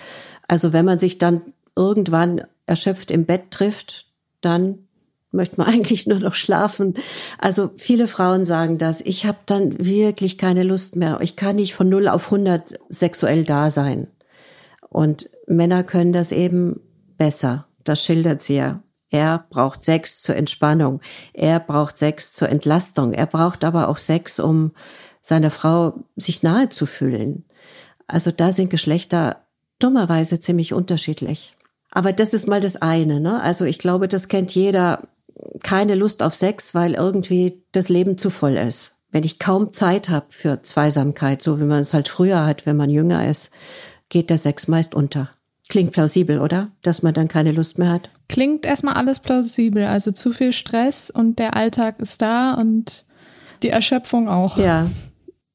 Also 0.49 0.73
wenn 0.73 0.85
man 0.85 0.99
sich 0.99 1.19
dann 1.19 1.43
irgendwann 1.77 2.43
erschöpft 2.67 3.13
im 3.13 3.25
Bett 3.25 3.53
trifft, 3.53 4.07
dann 4.41 4.86
möchte 5.31 5.57
man 5.59 5.67
eigentlich 5.73 6.07
nur 6.07 6.21
noch 6.21 6.35
schlafen. 6.35 6.95
Also 7.39 7.71
viele 7.77 8.09
Frauen 8.09 8.45
sagen 8.45 8.79
das. 8.79 9.01
Ich 9.01 9.27
habe 9.27 9.39
dann 9.47 9.85
wirklich 9.85 10.39
keine 10.39 10.63
Lust 10.63 10.97
mehr. 10.97 11.19
Ich 11.21 11.37
kann 11.37 11.57
nicht 11.57 11.75
von 11.75 11.89
0 11.89 12.09
auf 12.09 12.27
100 12.27 12.79
sexuell 12.89 13.45
da 13.45 13.71
sein. 13.71 14.09
Und 14.89 15.31
Männer 15.47 15.85
können 15.85 16.13
das 16.13 16.33
eben 16.33 16.81
besser. 17.19 17.67
Das 17.85 18.05
schildert 18.05 18.43
sie 18.43 18.57
ja. 18.57 18.83
Er 19.11 19.47
braucht 19.51 19.85
Sex 19.85 20.21
zur 20.21 20.37
Entspannung. 20.37 21.01
Er 21.33 21.61
braucht 21.61 21.97
Sex 21.99 22.33
zur 22.33 22.49
Entlastung. 22.49 23.13
Er 23.13 23.27
braucht 23.27 23.65
aber 23.65 23.89
auch 23.89 23.99
Sex, 23.99 24.41
um 24.41 24.73
seiner 25.21 25.51
Frau 25.51 26.05
sich 26.17 26.43
nahe 26.43 26.69
zu 26.69 26.87
fühlen. 26.87 27.45
Also 28.07 28.31
da 28.31 28.53
sind 28.53 28.71
Geschlechter 28.71 29.45
dummerweise 29.79 30.41
ziemlich 30.41 30.73
unterschiedlich. 30.73 31.57
Aber 31.91 32.13
das 32.13 32.35
ist 32.35 32.47
mal 32.47 32.61
das 32.61 32.81
eine. 32.83 33.21
Ne? 33.21 33.41
Also 33.41 33.65
ich 33.65 33.79
glaube, 33.79 34.09
das 34.09 34.29
kennt 34.29 34.55
jeder. 34.55 35.09
Keine 35.63 35.95
Lust 35.95 36.23
auf 36.23 36.35
Sex, 36.35 36.75
weil 36.75 36.95
irgendwie 36.95 37.63
das 37.73 37.89
Leben 37.89 38.19
zu 38.19 38.31
voll 38.31 38.57
ist. 38.57 38.97
Wenn 39.11 39.25
ich 39.25 39.39
kaum 39.39 39.73
Zeit 39.73 40.09
habe 40.09 40.27
für 40.31 40.63
Zweisamkeit, 40.63 41.43
so 41.43 41.61
wie 41.61 41.65
man 41.65 41.81
es 41.81 41.95
halt 41.95 42.09
früher 42.09 42.45
hat, 42.45 42.67
wenn 42.67 42.77
man 42.77 42.91
jünger 42.91 43.29
ist, 43.29 43.51
geht 44.09 44.31
der 44.31 44.39
Sex 44.39 44.69
meist 44.69 44.95
unter. 44.95 45.31
Klingt 45.69 45.93
plausibel, 45.93 46.41
oder? 46.41 46.71
Dass 46.83 47.03
man 47.03 47.15
dann 47.15 47.29
keine 47.29 47.51
Lust 47.51 47.79
mehr 47.79 47.91
hat. 47.91 48.11
Klingt 48.29 48.65
erstmal 48.67 48.95
alles 48.95 49.19
plausibel. 49.19 49.85
Also 49.85 50.13
zu 50.13 50.33
viel 50.33 50.53
Stress 50.53 51.11
und 51.11 51.39
der 51.39 51.57
Alltag 51.57 51.99
ist 51.99 52.23
da 52.23 52.55
und 52.55 53.05
die 53.63 53.71
Erschöpfung 53.71 54.29
auch. 54.29 54.59
Ja. 54.59 54.89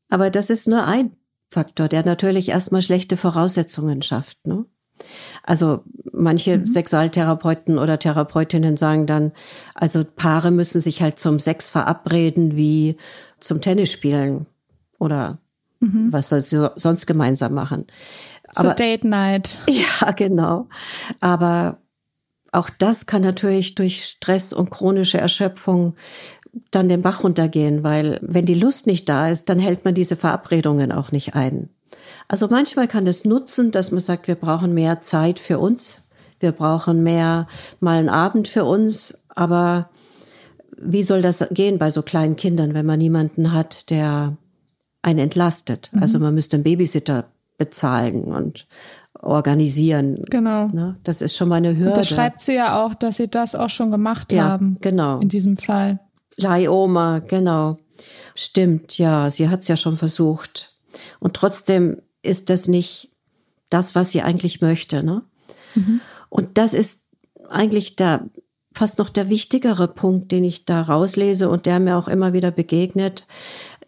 Aber 0.09 0.29
das 0.29 0.49
ist 0.49 0.67
nur 0.67 0.85
ein 0.85 1.15
Faktor, 1.49 1.87
der 1.87 2.05
natürlich 2.05 2.49
erstmal 2.49 2.81
schlechte 2.81 3.17
Voraussetzungen 3.17 4.01
schafft. 4.01 4.45
Ne? 4.45 4.65
Also 5.43 5.83
manche 6.11 6.59
mhm. 6.59 6.65
Sexualtherapeuten 6.65 7.77
oder 7.77 7.99
Therapeutinnen 7.99 8.77
sagen 8.77 9.05
dann, 9.07 9.31
also 9.73 10.03
Paare 10.03 10.51
müssen 10.51 10.81
sich 10.81 11.01
halt 11.01 11.19
zum 11.19 11.39
Sex 11.39 11.69
verabreden 11.69 12.55
wie 12.55 12.97
zum 13.39 13.61
Tennisspielen 13.61 14.45
oder 14.99 15.39
mhm. 15.79 16.11
was 16.11 16.29
soll 16.29 16.41
sie 16.41 16.71
sonst 16.75 17.05
gemeinsam 17.07 17.53
machen. 17.53 17.87
Aber, 18.55 18.73
Date 18.73 19.03
Night. 19.03 19.59
Ja, 19.69 20.11
genau. 20.11 20.67
Aber 21.19 21.77
auch 22.51 22.69
das 22.69 23.05
kann 23.05 23.21
natürlich 23.21 23.75
durch 23.75 24.03
Stress 24.03 24.53
und 24.53 24.71
chronische 24.71 25.17
Erschöpfung 25.17 25.95
dann 26.69 26.89
den 26.89 27.01
Bach 27.01 27.23
runtergehen, 27.23 27.83
weil 27.83 28.19
wenn 28.21 28.45
die 28.45 28.53
Lust 28.55 28.87
nicht 28.87 29.07
da 29.07 29.29
ist, 29.29 29.47
dann 29.47 29.57
hält 29.57 29.85
man 29.85 29.93
diese 29.93 30.17
Verabredungen 30.17 30.91
auch 30.91 31.11
nicht 31.13 31.33
ein. 31.33 31.69
Also 32.31 32.47
manchmal 32.49 32.87
kann 32.87 33.07
es 33.07 33.25
nutzen, 33.25 33.71
dass 33.71 33.91
man 33.91 33.99
sagt, 33.99 34.29
wir 34.29 34.35
brauchen 34.35 34.73
mehr 34.73 35.01
Zeit 35.01 35.37
für 35.37 35.59
uns, 35.59 36.01
wir 36.39 36.53
brauchen 36.53 37.03
mehr 37.03 37.45
mal 37.81 37.99
einen 37.99 38.07
Abend 38.07 38.47
für 38.47 38.63
uns, 38.63 39.25
aber 39.35 39.89
wie 40.77 41.03
soll 41.03 41.21
das 41.21 41.45
gehen 41.51 41.77
bei 41.77 41.91
so 41.91 42.03
kleinen 42.03 42.37
Kindern, 42.37 42.73
wenn 42.73 42.85
man 42.85 42.99
niemanden 42.99 43.51
hat, 43.51 43.89
der 43.89 44.37
einen 45.01 45.19
entlastet? 45.19 45.89
Mhm. 45.91 46.01
Also 46.03 46.19
man 46.19 46.33
müsste 46.33 46.55
einen 46.55 46.63
Babysitter 46.63 47.25
bezahlen 47.57 48.23
und 48.23 48.65
organisieren. 49.19 50.23
Genau. 50.29 50.67
Ne? 50.67 50.95
Das 51.03 51.21
ist 51.21 51.35
schon 51.35 51.49
mal 51.49 51.55
eine 51.55 51.75
Hürde. 51.75 51.89
Und 51.89 51.97
das 51.97 52.07
schreibt 52.07 52.39
sie 52.39 52.55
ja 52.55 52.81
auch, 52.81 52.93
dass 52.93 53.17
sie 53.17 53.27
das 53.27 53.55
auch 53.55 53.69
schon 53.69 53.91
gemacht 53.91 54.31
ja, 54.31 54.45
haben. 54.45 54.77
Genau. 54.79 55.19
In 55.19 55.27
diesem 55.27 55.57
Fall. 55.57 55.99
Leihoma, 56.37 57.19
genau. 57.19 57.77
Stimmt, 58.35 58.97
ja, 58.97 59.29
sie 59.29 59.49
hat 59.49 59.63
es 59.63 59.67
ja 59.67 59.75
schon 59.75 59.97
versucht. 59.97 60.77
Und 61.19 61.33
trotzdem 61.33 62.01
ist 62.23 62.49
das 62.49 62.67
nicht 62.67 63.09
das, 63.69 63.95
was 63.95 64.11
sie 64.11 64.21
eigentlich 64.21 64.61
möchte. 64.61 65.03
Ne? 65.03 65.23
Mhm. 65.75 66.01
Und 66.29 66.57
das 66.57 66.73
ist 66.73 67.03
eigentlich 67.49 67.95
der 67.95 68.29
fast 68.73 68.99
noch 68.99 69.09
der 69.09 69.29
wichtigere 69.29 69.87
Punkt, 69.87 70.31
den 70.31 70.43
ich 70.43 70.65
da 70.65 70.81
rauslese 70.81 71.49
und 71.49 71.65
der 71.65 71.79
mir 71.79 71.97
auch 71.97 72.07
immer 72.07 72.33
wieder 72.33 72.51
begegnet, 72.51 73.27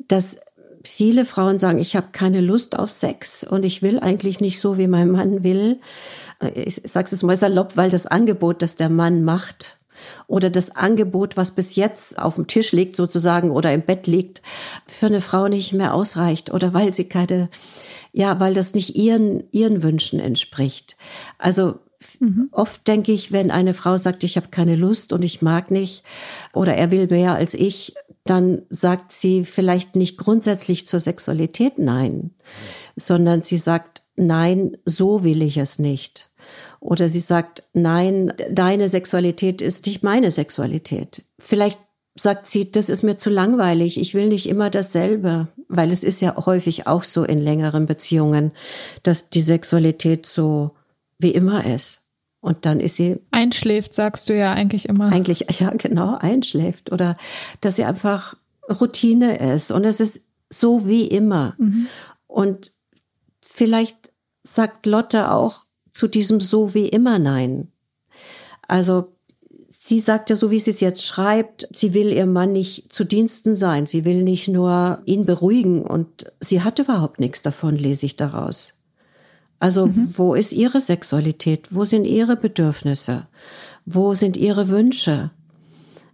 dass 0.08 0.42
viele 0.84 1.26
Frauen 1.26 1.60
sagen, 1.60 1.80
ich 1.80 1.96
habe 1.96 2.08
keine 2.12 2.42
Lust 2.42 2.78
auf 2.78 2.92
Sex 2.92 3.46
und 3.46 3.64
ich 3.64 3.82
will 3.82 4.00
eigentlich 4.00 4.42
nicht 4.42 4.60
so, 4.60 4.78
wie 4.78 4.88
mein 4.88 5.10
Mann 5.10 5.44
will. 5.44 5.80
Ich 6.54 6.82
sage 6.84 7.10
es 7.12 7.24
mal 7.24 7.38
salopp, 7.38 7.78
weil 7.78 7.90
das 7.90 8.08
Angebot, 8.08 8.62
das 8.62 8.76
der 8.76 8.90
Mann 8.90 9.24
macht, 9.24 9.78
oder 10.28 10.50
das 10.50 10.76
Angebot, 10.76 11.38
was 11.38 11.52
bis 11.52 11.76
jetzt 11.76 12.20
auf 12.20 12.36
dem 12.36 12.48
Tisch 12.48 12.72
liegt 12.72 12.96
sozusagen 12.96 13.52
oder 13.52 13.74
im 13.74 13.82
Bett 13.82 14.08
liegt, 14.08 14.42
für 14.88 15.08
eine 15.08 15.22
Frau 15.22 15.48
nicht 15.48 15.74
mehr 15.74 15.94
ausreicht 15.94 16.52
oder 16.52 16.74
weil 16.74 16.94
sie 16.94 17.10
keine, 17.10 17.50
ja, 18.12 18.40
weil 18.40 18.54
das 18.54 18.74
nicht 18.74 18.96
ihren, 18.96 19.44
ihren 19.52 19.84
Wünschen 19.84 20.20
entspricht. 20.20 20.98
Also 21.38 21.80
Mhm. 22.20 22.50
Oft 22.52 22.88
denke 22.88 23.12
ich, 23.12 23.32
wenn 23.32 23.52
eine 23.52 23.74
Frau 23.74 23.98
sagt, 23.98 24.24
ich 24.24 24.36
habe 24.36 24.50
keine 24.50 24.76
Lust 24.76 25.14
und 25.14 25.24
ich 25.24 25.42
mag 25.42 25.72
nicht 25.72 26.04
oder 26.54 26.76
er 26.76 26.92
will 26.92 27.08
mehr 27.08 27.34
als 27.34 27.54
ich, 27.54 27.96
dann 28.24 28.64
sagt 28.70 29.12
sie 29.12 29.46
vielleicht 29.46 29.96
nicht 29.96 30.18
grundsätzlich 30.18 30.88
zur 30.88 31.00
Sexualität 31.00 31.80
Nein, 31.80 32.32
sondern 32.96 33.44
sie 33.44 33.58
sagt 33.58 34.02
Nein, 34.16 34.78
so 34.86 35.24
will 35.24 35.42
ich 35.42 35.58
es 35.58 35.80
nicht. 35.80 36.30
Oder 36.84 37.08
sie 37.08 37.22
sagt 37.22 37.64
Nein, 37.72 38.34
deine 38.52 38.90
Sexualität 38.90 39.62
ist 39.62 39.86
nicht 39.86 40.04
meine 40.04 40.32
Sexualität. 40.32 41.24
Vielleicht 41.40 41.80
sagt 42.16 42.46
sie, 42.46 42.72
das 42.72 42.90
ist 42.90 43.04
mir 43.04 43.18
zu 43.18 43.30
langweilig, 43.30 44.00
ich 44.00 44.14
will 44.14 44.28
nicht 44.28 44.48
immer 44.48 44.70
dasselbe, 44.70 45.48
weil 45.70 45.92
es 45.92 46.04
ist 46.04 46.22
ja 46.22 46.46
häufig 46.46 46.86
auch 46.86 47.06
so 47.06 47.24
in 47.24 47.40
längeren 47.40 47.88
Beziehungen, 47.88 48.52
dass 49.02 49.30
die 49.30 49.42
Sexualität 49.42 50.26
so 50.26 50.72
wie 51.18 51.32
immer 51.32 51.66
ist. 51.66 52.02
Und 52.42 52.66
dann 52.66 52.82
ist 52.82 52.98
sie. 52.98 53.18
Einschläft, 53.32 53.94
sagst 53.94 54.28
du 54.28 54.38
ja 54.38 54.52
eigentlich 54.52 54.90
immer. 54.90 55.06
Eigentlich, 55.06 55.46
ja, 55.60 55.70
genau, 55.70 56.18
einschläft. 56.18 56.92
Oder 56.92 57.16
dass 57.62 57.78
sie 57.78 57.86
einfach 57.86 58.36
Routine 58.70 59.38
ist. 59.38 59.72
Und 59.72 59.86
es 59.86 60.02
ist 60.02 60.26
so 60.50 60.86
wie 60.86 61.08
immer. 61.08 61.56
Mhm. 61.58 61.88
Und 62.28 62.74
vielleicht 63.42 64.12
sagt 64.44 64.86
Lotte 64.86 65.32
auch 65.32 65.66
zu 65.94 66.08
diesem 66.08 66.40
so 66.40 66.74
wie 66.74 66.90
immer 66.90 67.20
Nein. 67.20 67.72
Also 68.68 69.14
sie 69.84 70.00
sagt 70.00 70.30
ja 70.30 70.36
so, 70.36 70.50
wie 70.50 70.60
sie 70.60 70.72
es 70.72 70.80
jetzt 70.80 71.04
schreibt, 71.04 71.68
sie 71.74 71.94
will 71.94 72.12
ihrem 72.12 72.34
Mann 72.34 72.54
nicht 72.54 72.92
zu 72.94 73.04
Diensten 73.04 73.56
sein. 73.56 73.86
Sie 73.86 74.06
will 74.06 74.24
nicht 74.24 74.48
nur 74.48 75.02
ihn 75.06 75.26
beruhigen. 75.26 75.84
Und 75.84 76.32
sie 76.40 76.62
hat 76.62 76.80
überhaupt 76.80 77.20
nichts 77.20 77.42
davon, 77.42 77.78
lese 77.78 78.06
ich 78.06 78.16
daraus. 78.16 78.76
Also 79.60 79.88
mhm. 79.88 80.10
wo 80.16 80.34
ist 80.36 80.52
ihre 80.52 80.82
Sexualität? 80.82 81.68
Wo 81.72 81.86
sind 81.86 82.06
ihre 82.06 82.36
Bedürfnisse? 82.36 83.28
Wo 83.86 84.16
sind 84.16 84.38
ihre 84.38 84.70
Wünsche? 84.70 85.32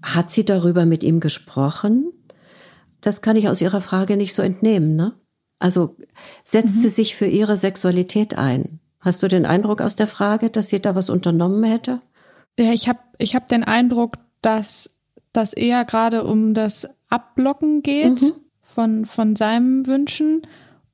Hat 0.01 0.31
sie 0.31 0.45
darüber 0.45 0.85
mit 0.85 1.03
ihm 1.03 1.19
gesprochen? 1.19 2.11
Das 3.01 3.21
kann 3.21 3.35
ich 3.35 3.47
aus 3.47 3.61
ihrer 3.61 3.81
Frage 3.81 4.17
nicht 4.17 4.33
so 4.33 4.41
entnehmen, 4.41 4.95
ne? 4.95 5.13
Also 5.59 5.95
setzt 6.43 6.77
mhm. 6.77 6.81
sie 6.81 6.89
sich 6.89 7.15
für 7.15 7.25
ihre 7.25 7.57
Sexualität 7.57 8.37
ein? 8.37 8.79
Hast 8.99 9.23
du 9.23 9.27
den 9.27 9.45
Eindruck 9.45 9.81
aus 9.81 9.95
der 9.95 10.07
Frage, 10.07 10.49
dass 10.49 10.69
sie 10.69 10.81
da 10.81 10.95
was 10.95 11.09
unternommen 11.09 11.63
hätte? 11.63 12.01
Ja, 12.57 12.73
ich 12.73 12.89
habe 12.89 12.99
ich 13.17 13.35
hab 13.35 13.47
den 13.47 13.63
Eindruck, 13.63 14.17
dass 14.41 14.91
das 15.31 15.53
eher 15.53 15.85
gerade 15.85 16.23
um 16.23 16.53
das 16.53 16.89
Abblocken 17.09 17.81
geht 17.81 18.21
mhm. 18.21 18.33
von, 18.61 19.05
von 19.05 19.35
seinen 19.35 19.87
Wünschen 19.87 20.41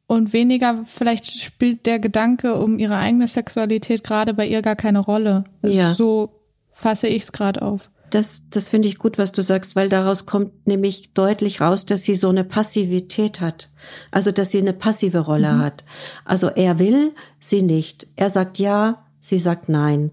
und 0.07 0.33
weniger 0.33 0.83
vielleicht 0.85 1.25
spielt 1.25 1.85
der 1.85 1.99
Gedanke 1.99 2.55
um 2.55 2.77
ihre 2.77 2.97
eigene 2.97 3.27
Sexualität 3.27 4.03
gerade 4.03 4.33
bei 4.33 4.47
ihr 4.47 4.61
gar 4.61 4.75
keine 4.75 4.99
Rolle. 4.99 5.45
Ja. 5.63 5.93
So 5.93 6.29
fasse 6.71 7.07
ich 7.07 7.23
es 7.23 7.31
gerade 7.31 7.61
auf. 7.61 7.89
Das, 8.09 8.43
das 8.49 8.69
finde 8.69 8.87
ich 8.87 8.99
gut, 8.99 9.17
was 9.17 9.31
du 9.31 9.41
sagst, 9.41 9.75
weil 9.75 9.89
daraus 9.89 10.25
kommt 10.25 10.67
nämlich 10.67 11.13
deutlich 11.13 11.61
raus, 11.61 11.85
dass 11.85 12.03
sie 12.03 12.15
so 12.15 12.29
eine 12.29 12.43
Passivität 12.43 13.41
hat. 13.41 13.69
Also, 14.11 14.31
dass 14.31 14.51
sie 14.51 14.59
eine 14.59 14.73
passive 14.73 15.19
Rolle 15.19 15.53
mhm. 15.53 15.61
hat. 15.61 15.83
Also, 16.23 16.47
er 16.47 16.79
will, 16.79 17.13
sie 17.39 17.61
nicht. 17.61 18.07
Er 18.15 18.29
sagt 18.29 18.59
ja, 18.59 19.05
sie 19.19 19.39
sagt 19.39 19.69
nein. 19.69 20.11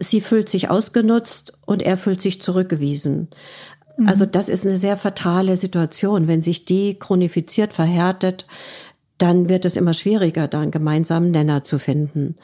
Sie 0.00 0.20
fühlt 0.20 0.48
sich 0.48 0.70
ausgenutzt 0.70 1.52
und 1.66 1.82
er 1.82 1.96
fühlt 1.96 2.22
sich 2.22 2.42
zurückgewiesen. 2.42 3.28
Mhm. 3.96 4.08
Also, 4.08 4.26
das 4.26 4.48
ist 4.48 4.66
eine 4.66 4.76
sehr 4.78 4.96
fatale 4.96 5.56
Situation, 5.56 6.28
wenn 6.28 6.42
sich 6.42 6.64
die 6.64 6.98
chronifiziert, 6.98 7.72
verhärtet 7.72 8.46
dann 9.18 9.48
wird 9.48 9.64
es 9.64 9.76
immer 9.76 9.94
schwieriger, 9.94 10.48
da 10.48 10.60
einen 10.60 10.70
gemeinsamen 10.70 11.30
Nenner 11.30 11.64
zu 11.64 11.78
finden. 11.78 12.36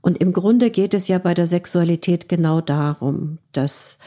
Und 0.00 0.18
im 0.18 0.32
Grunde 0.32 0.70
geht 0.70 0.94
es 0.94 1.08
ja 1.08 1.18
bei 1.18 1.34
der 1.34 1.46
Sexualität 1.46 2.28
genau 2.28 2.60
darum, 2.60 3.38
dass 3.52 3.98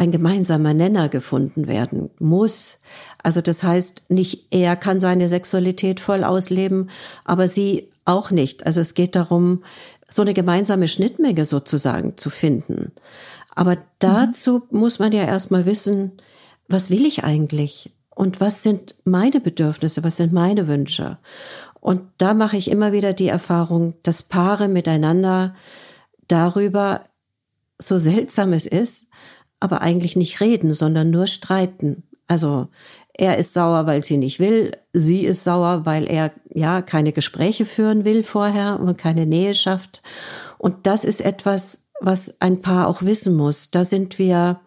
ein 0.00 0.12
gemeinsamer 0.12 0.72
Nenner 0.72 1.10
gefunden 1.10 1.68
werden 1.68 2.08
muss. 2.18 2.78
Also 3.22 3.42
das 3.42 3.62
heißt, 3.62 4.04
nicht 4.08 4.46
er 4.50 4.74
kann 4.74 4.98
seine 4.98 5.28
Sexualität 5.28 6.00
voll 6.00 6.24
ausleben, 6.24 6.88
aber 7.26 7.46
sie 7.46 7.90
auch 8.06 8.30
nicht. 8.30 8.64
Also 8.64 8.80
es 8.80 8.94
geht 8.94 9.14
darum, 9.14 9.62
so 10.08 10.22
eine 10.22 10.32
gemeinsame 10.32 10.88
Schnittmenge 10.88 11.44
sozusagen 11.44 12.16
zu 12.16 12.30
finden. 12.30 12.92
Aber 13.54 13.76
dazu 13.98 14.62
mhm. 14.70 14.80
muss 14.80 15.00
man 15.00 15.12
ja 15.12 15.24
erstmal 15.24 15.66
wissen, 15.66 16.12
was 16.66 16.88
will 16.88 17.04
ich 17.04 17.22
eigentlich? 17.22 17.92
Und 18.08 18.40
was 18.40 18.62
sind 18.62 18.94
meine 19.04 19.38
Bedürfnisse? 19.38 20.02
Was 20.02 20.16
sind 20.16 20.32
meine 20.32 20.66
Wünsche? 20.66 21.18
Und 21.78 22.04
da 22.16 22.32
mache 22.32 22.56
ich 22.56 22.70
immer 22.70 22.92
wieder 22.92 23.12
die 23.12 23.28
Erfahrung, 23.28 23.96
dass 24.02 24.22
Paare 24.22 24.68
miteinander 24.68 25.54
darüber, 26.26 27.02
so 27.78 27.98
seltsam 27.98 28.54
es 28.54 28.66
ist, 28.66 29.06
aber 29.60 29.82
eigentlich 29.82 30.16
nicht 30.16 30.40
reden, 30.40 30.74
sondern 30.74 31.10
nur 31.10 31.26
streiten. 31.26 32.02
Also 32.26 32.68
er 33.12 33.36
ist 33.36 33.52
sauer, 33.52 33.86
weil 33.86 34.02
sie 34.02 34.16
nicht 34.16 34.40
will, 34.40 34.72
sie 34.92 35.24
ist 35.24 35.44
sauer, 35.44 35.84
weil 35.84 36.06
er 36.10 36.32
ja 36.52 36.80
keine 36.80 37.12
Gespräche 37.12 37.66
führen 37.66 38.04
will 38.04 38.24
vorher 38.24 38.80
und 38.80 38.96
keine 38.96 39.26
Nähe 39.26 39.54
schafft. 39.54 40.02
Und 40.58 40.86
das 40.86 41.04
ist 41.04 41.20
etwas, 41.20 41.86
was 42.00 42.40
ein 42.40 42.62
Paar 42.62 42.88
auch 42.88 43.02
wissen 43.02 43.36
muss. 43.36 43.70
Da 43.70 43.84
sind 43.84 44.18
wir, 44.18 44.60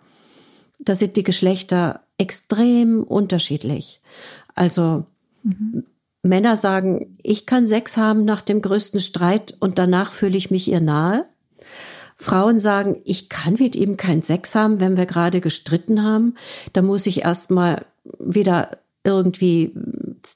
da 0.80 0.96
sind 0.96 1.16
die 1.16 1.24
Geschlechter 1.24 2.02
extrem 2.18 3.04
unterschiedlich. 3.04 4.02
Also 4.54 5.06
mhm. 5.42 5.86
Männer 6.22 6.56
sagen, 6.56 7.18
ich 7.22 7.46
kann 7.46 7.68
Sex 7.68 7.98
haben 7.98 8.24
nach 8.24 8.42
dem 8.42 8.62
größten 8.62 9.00
Streit 9.00 9.56
und 9.60 9.78
danach 9.78 10.14
fühle 10.14 10.38
ich 10.38 10.52
mich 10.52 10.70
ihr 10.70 10.80
nahe. 10.80 11.26
Frauen 12.18 12.60
sagen, 12.60 13.02
ich 13.06 13.30
kann 13.30 13.56
mit 13.60 13.76
ihm 13.76 13.98
keinen 13.98 14.24
Sex 14.24 14.56
haben, 14.56 14.80
wenn 14.80 14.98
wir 14.98 15.06
gerade 15.06 15.42
gestritten 15.42 16.04
haben. 16.04 16.36
Da 16.74 16.82
muss 16.82 17.06
ich 17.06 17.24
erstmal 17.24 17.86
wieder 18.20 18.78
irgendwie 19.04 19.74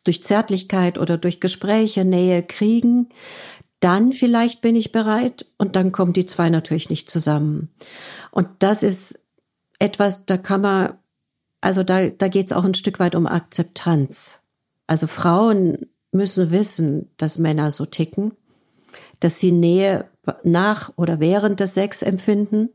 durch 0.04 0.24
Zärtlichkeit 0.24 0.98
oder 0.98 1.18
durch 1.18 1.40
Gespräche 1.40 2.04
Nähe 2.06 2.44
kriegen. 2.44 3.10
Dann 3.80 4.12
vielleicht 4.12 4.62
bin 4.62 4.76
ich 4.76 4.92
bereit 4.92 5.46
und 5.58 5.76
dann 5.76 5.92
kommen 5.92 6.14
die 6.14 6.26
zwei 6.26 6.50
natürlich 6.50 6.90
nicht 6.90 7.10
zusammen. 7.10 7.70
Und 8.32 8.48
das 8.60 8.84
ist 8.84 9.20
etwas, 9.80 10.26
da 10.26 10.38
kann 10.38 10.62
man, 10.62 10.94
also 11.62 11.84
da, 11.84 12.08
da 12.08 12.28
geht 12.28 12.48
es 12.48 12.54
auch 12.54 12.64
ein 12.64 12.76
Stück 12.76 13.00
weit 13.00 13.16
um 13.16 13.28
Akzeptanz. 13.28 14.40
Also 14.88 15.06
Frauen 15.08 15.86
müssen 16.12 16.52
wissen, 16.52 17.10
dass 17.18 17.38
Männer 17.38 17.72
so 17.72 17.86
ticken, 17.86 18.32
dass 19.20 19.40
sie 19.40 19.52
Nähe 19.52 20.06
nach 20.44 20.92
oder 20.96 21.20
während 21.20 21.60
des 21.60 21.74
Sex 21.74 22.02
empfinden 22.02 22.70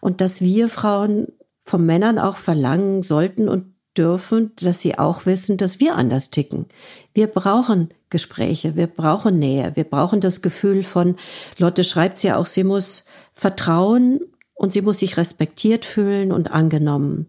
und 0.00 0.20
dass 0.20 0.40
wir 0.40 0.68
Frauen 0.68 1.28
von 1.62 1.84
Männern 1.84 2.18
auch 2.18 2.36
verlangen 2.36 3.02
sollten 3.02 3.48
und 3.48 3.74
dürfen, 3.96 4.52
dass 4.60 4.80
sie 4.80 4.98
auch 4.98 5.26
wissen, 5.26 5.56
dass 5.56 5.80
wir 5.80 5.96
anders 5.96 6.30
ticken. 6.30 6.66
Wir 7.14 7.26
brauchen 7.26 7.90
Gespräche, 8.10 8.76
wir 8.76 8.86
brauchen 8.86 9.38
Nähe, 9.38 9.72
wir 9.74 9.84
brauchen 9.84 10.20
das 10.20 10.40
Gefühl 10.40 10.82
von, 10.82 11.16
Lotte 11.58 11.84
schreibt 11.84 12.22
ja 12.22 12.36
auch, 12.36 12.46
sie 12.46 12.64
muss 12.64 13.04
vertrauen 13.34 14.20
und 14.54 14.72
sie 14.72 14.82
muss 14.82 15.00
sich 15.00 15.16
respektiert 15.16 15.84
fühlen 15.84 16.32
und 16.32 16.50
angenommen. 16.50 17.26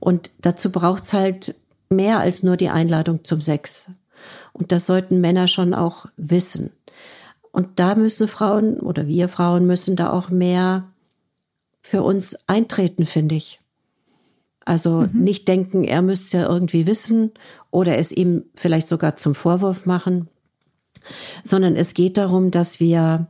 Und 0.00 0.30
dazu 0.40 0.72
braucht's 0.72 1.12
halt 1.12 1.54
mehr 1.88 2.18
als 2.18 2.42
nur 2.42 2.56
die 2.56 2.70
Einladung 2.70 3.24
zum 3.24 3.40
Sex. 3.40 3.86
Und 4.52 4.72
das 4.72 4.86
sollten 4.86 5.20
Männer 5.20 5.46
schon 5.46 5.74
auch 5.74 6.06
wissen. 6.16 6.70
Und 7.52 7.78
da 7.78 7.94
müssen 7.94 8.28
Frauen 8.28 8.80
oder 8.80 9.06
wir 9.06 9.28
Frauen 9.28 9.66
müssen 9.66 9.94
da 9.94 10.10
auch 10.10 10.30
mehr 10.30 10.90
für 11.82 12.02
uns 12.02 12.48
eintreten, 12.48 13.06
finde 13.06 13.34
ich. 13.34 13.60
Also 14.64 15.02
mhm. 15.02 15.20
nicht 15.20 15.48
denken, 15.48 15.84
er 15.84 16.02
müsste 16.02 16.38
ja 16.38 16.48
irgendwie 16.48 16.86
wissen 16.86 17.32
oder 17.70 17.98
es 17.98 18.12
ihm 18.12 18.44
vielleicht 18.54 18.88
sogar 18.88 19.16
zum 19.16 19.34
Vorwurf 19.34 19.86
machen, 19.86 20.28
sondern 21.44 21.76
es 21.76 21.94
geht 21.94 22.16
darum, 22.16 22.50
dass 22.50 22.80
wir 22.80 23.26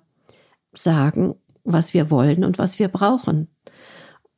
sagen, 0.74 1.34
was 1.64 1.94
wir 1.94 2.10
wollen 2.10 2.44
und 2.44 2.58
was 2.58 2.78
wir 2.78 2.88
brauchen. 2.88 3.48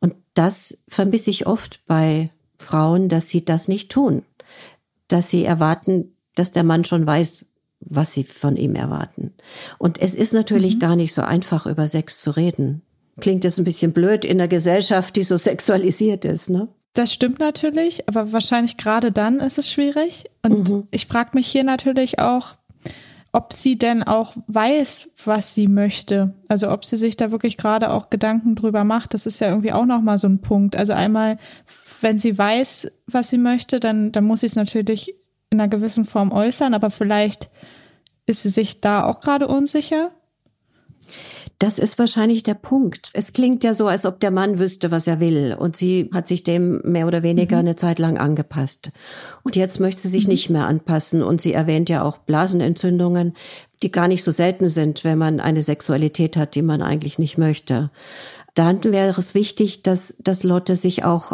Und 0.01 0.15
das 0.35 0.79
vermisse 0.89 1.31
ich 1.31 1.47
oft 1.47 1.81
bei 1.87 2.31
Frauen, 2.59 3.09
dass 3.09 3.29
sie 3.29 3.45
das 3.45 3.69
nicht 3.69 3.91
tun, 3.91 4.23
dass 5.09 5.29
sie 5.29 5.45
erwarten, 5.45 6.17
dass 6.35 6.53
der 6.53 6.65
Mann 6.65 6.85
schon 6.85 7.07
weiß, 7.07 7.47
was 7.87 8.13
sie 8.13 8.25
von 8.25 8.57
ihm 8.57 8.75
erwarten. 8.75 9.33
Und 9.79 10.01
es 10.01 10.15
ist 10.15 10.33
natürlich 10.33 10.77
mhm. 10.77 10.81
gar 10.81 10.97
nicht 10.97 11.15
so 11.15 11.23
einfach, 11.23 11.67
über 11.67 11.89
Sex 11.89 12.21
zu 12.21 12.31
reden. 12.31 12.83
Klingt 13.21 13.45
jetzt 13.45 13.59
ein 13.59 13.65
bisschen 13.65 13.93
blöd 13.93 14.25
in 14.25 14.41
einer 14.41 14.49
Gesellschaft, 14.49 15.17
die 15.17 15.23
so 15.23 15.37
sexualisiert 15.39 16.25
ist, 16.25 16.51
ne? 16.51 16.69
Das 16.95 17.13
stimmt 17.13 17.41
natürlich, 17.41 18.09
aber 18.09 18.33
wahrscheinlich 18.33 18.77
gerade 18.77 19.11
dann 19.11 19.41
ist 19.41 19.59
es 19.59 19.69
schwierig. 19.69 20.31
Und 20.43 20.71
mhm. 20.71 20.89
ich 20.93 21.07
frage 21.09 21.31
mich 21.35 21.49
hier 21.49 21.65
natürlich 21.65 22.21
auch, 22.21 22.57
ob 23.33 23.53
sie 23.53 23.77
denn 23.77 24.05
auch 24.05 24.37
weiß, 24.47 25.11
was 25.25 25.55
sie 25.55 25.67
möchte. 25.67 26.35
Also 26.47 26.71
ob 26.71 26.85
sie 26.85 26.97
sich 26.97 27.17
da 27.17 27.33
wirklich 27.33 27.57
gerade 27.57 27.91
auch 27.91 28.09
Gedanken 28.11 28.55
drüber 28.55 28.85
macht. 28.85 29.13
Das 29.13 29.27
ist 29.27 29.41
ja 29.41 29.49
irgendwie 29.49 29.73
auch 29.73 29.87
nochmal 29.87 30.19
so 30.19 30.29
ein 30.29 30.41
Punkt. 30.41 30.77
Also 30.77 30.93
einmal, 30.93 31.39
wenn 32.01 32.17
sie 32.17 32.39
weiß, 32.39 32.93
was 33.09 33.29
sie 33.29 33.39
möchte, 33.39 33.81
dann, 33.81 34.13
dann 34.13 34.23
muss 34.23 34.41
sie 34.41 34.47
es 34.47 34.55
natürlich 34.55 35.17
in 35.51 35.61
einer 35.61 35.69
gewissen 35.69 36.05
Form 36.05 36.31
äußern, 36.31 36.75
aber 36.75 36.91
vielleicht 36.91 37.51
ist 38.27 38.43
sie 38.43 38.49
sich 38.49 38.81
da 38.81 39.05
auch 39.05 39.21
gerade 39.21 39.49
unsicher. 39.49 40.11
Das 41.59 41.79
ist 41.79 41.99
wahrscheinlich 41.99 42.43
der 42.43 42.55
Punkt. 42.55 43.11
Es 43.13 43.33
klingt 43.33 43.63
ja 43.63 43.75
so, 43.75 43.87
als 43.87 44.07
ob 44.07 44.19
der 44.19 44.33
Mann 44.33 44.59
wüsste, 44.59 44.91
was 44.91 45.07
er 45.07 45.21
will. 45.21 45.57
Und 45.59 45.77
sie 45.77 46.11
hat 46.13 46.27
sich 46.27 46.43
dem 46.43 46.81
mehr 46.85 47.07
oder 47.07 47.23
weniger 47.23 47.57
mhm. 47.57 47.61
eine 47.61 47.77
Zeit 47.77 47.99
lang 47.99 48.19
angepasst. 48.19 48.91
Und 49.45 49.55
jetzt 49.55 49.79
möchte 49.79 50.03
sie 50.03 50.09
sich 50.09 50.25
mhm. 50.25 50.33
nicht 50.33 50.51
mehr 50.51 50.67
anpassen. 50.67 51.23
Und 51.23 51.41
sie 51.41 51.53
erwähnt 51.53 51.89
ja 51.89 52.03
auch 52.03 52.19
Blasenentzündungen, 52.19 53.35
die 53.83 53.93
gar 53.93 54.09
nicht 54.09 54.25
so 54.25 54.33
selten 54.33 54.69
sind, 54.69 55.05
wenn 55.05 55.19
man 55.19 55.39
eine 55.39 55.63
Sexualität 55.63 56.37
hat, 56.37 56.55
die 56.55 56.63
man 56.63 56.83
eigentlich 56.83 57.19
nicht 57.19 57.39
möchte 57.39 57.91
dann 58.55 58.85
wäre 58.85 59.19
es 59.19 59.35
wichtig, 59.35 59.83
dass, 59.83 60.17
dass 60.19 60.45
Lotte 60.45 60.77
sich 60.77 61.05
auch 61.05 61.33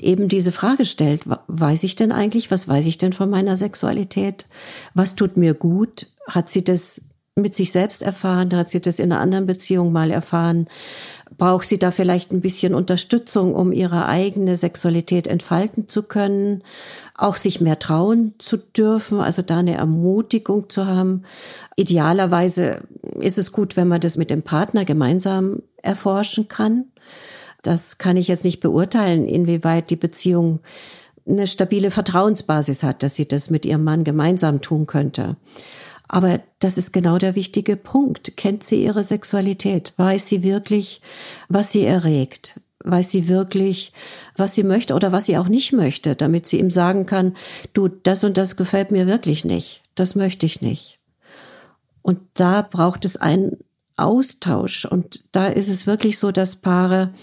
eben 0.00 0.28
diese 0.28 0.52
Frage 0.52 0.86
stellt, 0.86 1.22
weiß 1.46 1.82
ich 1.82 1.96
denn 1.96 2.12
eigentlich, 2.12 2.50
was 2.50 2.66
weiß 2.66 2.86
ich 2.86 2.96
denn 2.96 3.12
von 3.12 3.28
meiner 3.28 3.58
Sexualität? 3.58 4.46
Was 4.94 5.14
tut 5.14 5.36
mir 5.36 5.52
gut? 5.52 6.06
Hat 6.28 6.48
sie 6.48 6.64
das 6.64 7.08
mit 7.34 7.54
sich 7.54 7.72
selbst 7.72 8.02
erfahren? 8.02 8.54
Hat 8.54 8.68
sie 8.68 8.80
das 8.80 8.98
in 8.98 9.12
einer 9.12 9.20
anderen 9.20 9.46
Beziehung 9.46 9.92
mal 9.92 10.10
erfahren? 10.10 10.68
Braucht 11.38 11.66
sie 11.66 11.78
da 11.78 11.90
vielleicht 11.90 12.32
ein 12.32 12.42
bisschen 12.42 12.74
Unterstützung, 12.74 13.54
um 13.54 13.72
ihre 13.72 14.06
eigene 14.06 14.56
Sexualität 14.56 15.26
entfalten 15.26 15.88
zu 15.88 16.02
können? 16.02 16.62
Auch 17.16 17.36
sich 17.36 17.60
mehr 17.60 17.78
trauen 17.78 18.34
zu 18.38 18.58
dürfen, 18.58 19.20
also 19.20 19.40
da 19.42 19.58
eine 19.58 19.74
Ermutigung 19.74 20.68
zu 20.68 20.86
haben. 20.86 21.24
Idealerweise 21.76 22.82
ist 23.18 23.38
es 23.38 23.52
gut, 23.52 23.76
wenn 23.76 23.88
man 23.88 24.00
das 24.00 24.16
mit 24.16 24.30
dem 24.30 24.42
Partner 24.42 24.84
gemeinsam 24.84 25.62
erforschen 25.78 26.48
kann. 26.48 26.86
Das 27.62 27.96
kann 27.96 28.16
ich 28.16 28.28
jetzt 28.28 28.44
nicht 28.44 28.60
beurteilen, 28.60 29.26
inwieweit 29.26 29.88
die 29.88 29.96
Beziehung 29.96 30.60
eine 31.26 31.46
stabile 31.46 31.90
Vertrauensbasis 31.90 32.82
hat, 32.82 33.02
dass 33.02 33.14
sie 33.14 33.26
das 33.26 33.48
mit 33.48 33.64
ihrem 33.64 33.84
Mann 33.84 34.04
gemeinsam 34.04 34.60
tun 34.60 34.86
könnte. 34.86 35.36
Aber 36.12 36.40
das 36.58 36.76
ist 36.76 36.92
genau 36.92 37.16
der 37.16 37.34
wichtige 37.34 37.74
Punkt. 37.74 38.36
Kennt 38.36 38.62
sie 38.62 38.84
ihre 38.84 39.02
Sexualität? 39.02 39.94
Weiß 39.96 40.28
sie 40.28 40.42
wirklich, 40.42 41.00
was 41.48 41.72
sie 41.72 41.86
erregt? 41.86 42.60
Weiß 42.84 43.10
sie 43.10 43.28
wirklich, 43.28 43.94
was 44.36 44.54
sie 44.54 44.62
möchte 44.62 44.92
oder 44.92 45.10
was 45.10 45.24
sie 45.24 45.38
auch 45.38 45.48
nicht 45.48 45.72
möchte, 45.72 46.14
damit 46.14 46.46
sie 46.46 46.60
ihm 46.60 46.70
sagen 46.70 47.06
kann, 47.06 47.34
du, 47.72 47.88
das 47.88 48.24
und 48.24 48.36
das 48.36 48.56
gefällt 48.56 48.90
mir 48.90 49.06
wirklich 49.06 49.46
nicht. 49.46 49.84
Das 49.94 50.14
möchte 50.14 50.44
ich 50.44 50.60
nicht. 50.60 50.98
Und 52.02 52.20
da 52.34 52.60
braucht 52.60 53.06
es 53.06 53.16
einen 53.16 53.56
Austausch. 53.96 54.84
Und 54.84 55.24
da 55.32 55.46
ist 55.46 55.70
es 55.70 55.86
wirklich 55.86 56.18
so, 56.18 56.30
dass 56.30 56.56
Paare 56.56 57.14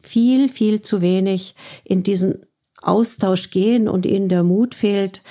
viel, 0.00 0.50
viel 0.50 0.82
zu 0.82 1.00
wenig 1.00 1.54
in 1.82 2.02
diesen 2.02 2.44
Austausch 2.82 3.48
gehen 3.48 3.88
und 3.88 4.04
ihnen 4.04 4.28
der 4.28 4.42
Mut 4.42 4.74
fehlt, 4.74 5.22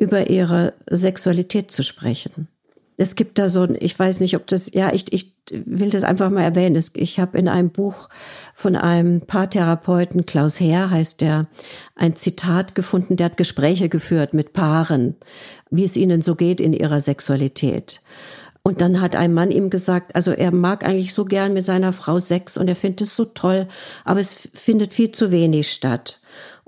über 0.00 0.30
ihre 0.30 0.72
Sexualität 0.88 1.70
zu 1.70 1.82
sprechen. 1.82 2.48
Es 2.96 3.16
gibt 3.16 3.38
da 3.38 3.48
so 3.48 3.62
ein, 3.62 3.76
ich 3.78 3.98
weiß 3.98 4.20
nicht, 4.20 4.34
ob 4.34 4.46
das, 4.46 4.72
ja, 4.72 4.92
ich, 4.92 5.12
ich 5.12 5.34
will 5.50 5.90
das 5.90 6.04
einfach 6.04 6.30
mal 6.30 6.42
erwähnen. 6.42 6.82
Ich 6.94 7.20
habe 7.20 7.38
in 7.38 7.48
einem 7.48 7.70
Buch 7.70 8.08
von 8.54 8.76
einem 8.76 9.20
Paartherapeuten, 9.22 10.26
Klaus 10.26 10.58
Herr 10.58 10.90
heißt 10.90 11.20
der, 11.20 11.46
ein 11.96 12.16
Zitat 12.16 12.74
gefunden, 12.74 13.16
der 13.16 13.26
hat 13.26 13.36
Gespräche 13.36 13.88
geführt 13.88 14.32
mit 14.32 14.52
Paaren, 14.52 15.16
wie 15.70 15.84
es 15.84 15.96
ihnen 15.96 16.22
so 16.22 16.34
geht 16.34 16.60
in 16.60 16.72
ihrer 16.72 17.00
Sexualität. 17.00 18.00
Und 18.62 18.80
dann 18.80 19.00
hat 19.00 19.16
ein 19.16 19.34
Mann 19.34 19.50
ihm 19.50 19.70
gesagt, 19.70 20.14
also 20.14 20.32
er 20.32 20.50
mag 20.50 20.84
eigentlich 20.84 21.14
so 21.14 21.24
gern 21.24 21.52
mit 21.52 21.64
seiner 21.64 21.92
Frau 21.92 22.18
Sex 22.18 22.56
und 22.56 22.68
er 22.68 22.76
findet 22.76 23.02
es 23.02 23.16
so 23.16 23.26
toll, 23.26 23.66
aber 24.04 24.20
es 24.20 24.48
findet 24.52 24.92
viel 24.94 25.12
zu 25.12 25.30
wenig 25.30 25.72
statt. 25.72 26.20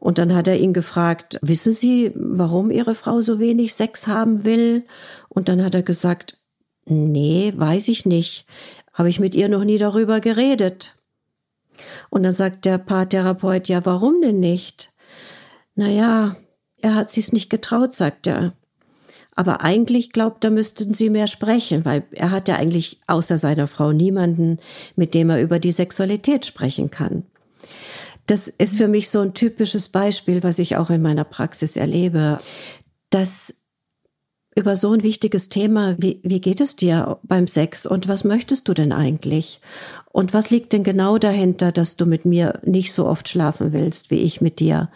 Und 0.02 0.18
dann 0.18 0.34
hat 0.34 0.48
er 0.48 0.58
ihn 0.58 0.72
gefragt, 0.72 1.38
wissen 1.42 1.72
Sie, 1.72 2.10
warum 2.16 2.72
Ihre 2.72 2.96
Frau 2.96 3.20
so 3.20 3.38
wenig 3.38 3.72
Sex 3.72 4.08
haben 4.08 4.42
will? 4.42 4.84
Und 5.28 5.48
dann 5.48 5.62
hat 5.62 5.76
er 5.76 5.84
gesagt, 5.84 6.38
nee, 6.86 7.52
weiß 7.56 7.86
ich 7.86 8.04
nicht. 8.04 8.44
Habe 8.92 9.10
ich 9.10 9.20
mit 9.20 9.36
ihr 9.36 9.48
noch 9.48 9.62
nie 9.62 9.78
darüber 9.78 10.18
geredet. 10.18 10.96
Und 12.10 12.24
dann 12.24 12.34
sagt 12.34 12.64
der 12.64 12.78
Paartherapeut, 12.78 13.68
ja, 13.68 13.86
warum 13.86 14.20
denn 14.20 14.40
nicht? 14.40 14.92
Naja, 15.76 16.34
er 16.80 16.96
hat 16.96 17.12
sich's 17.12 17.30
nicht 17.30 17.48
getraut, 17.48 17.94
sagt 17.94 18.26
er. 18.26 18.54
Aber 19.36 19.60
eigentlich 19.60 20.10
glaubt, 20.10 20.42
da 20.42 20.50
müssten 20.50 20.94
sie 20.94 21.10
mehr 21.10 21.28
sprechen, 21.28 21.84
weil 21.84 22.02
er 22.10 22.32
hat 22.32 22.48
ja 22.48 22.56
eigentlich 22.56 23.00
außer 23.06 23.38
seiner 23.38 23.68
Frau 23.68 23.92
niemanden, 23.92 24.58
mit 24.96 25.14
dem 25.14 25.30
er 25.30 25.40
über 25.40 25.60
die 25.60 25.70
Sexualität 25.70 26.44
sprechen 26.44 26.90
kann. 26.90 27.22
Das 28.26 28.48
ist 28.48 28.76
für 28.76 28.88
mich 28.88 29.10
so 29.10 29.20
ein 29.20 29.34
typisches 29.34 29.88
Beispiel, 29.88 30.42
was 30.42 30.58
ich 30.58 30.76
auch 30.76 30.90
in 30.90 31.02
meiner 31.02 31.24
Praxis 31.24 31.76
erlebe, 31.76 32.38
dass 33.10 33.62
über 34.54 34.76
so 34.76 34.92
ein 34.92 35.02
wichtiges 35.02 35.48
Thema, 35.48 35.96
wie, 35.98 36.20
wie 36.22 36.40
geht 36.40 36.60
es 36.60 36.76
dir 36.76 37.18
beim 37.22 37.46
Sex 37.46 37.86
und 37.86 38.06
was 38.06 38.24
möchtest 38.24 38.68
du 38.68 38.74
denn 38.74 38.92
eigentlich? 38.92 39.60
Und 40.10 40.34
was 40.34 40.50
liegt 40.50 40.74
denn 40.74 40.84
genau 40.84 41.16
dahinter, 41.16 41.72
dass 41.72 41.96
du 41.96 42.04
mit 42.04 42.26
mir 42.26 42.60
nicht 42.62 42.92
so 42.92 43.06
oft 43.06 43.28
schlafen 43.28 43.72
willst, 43.72 44.10
wie 44.10 44.18
ich 44.18 44.42
mit 44.42 44.60
dir? 44.60 44.90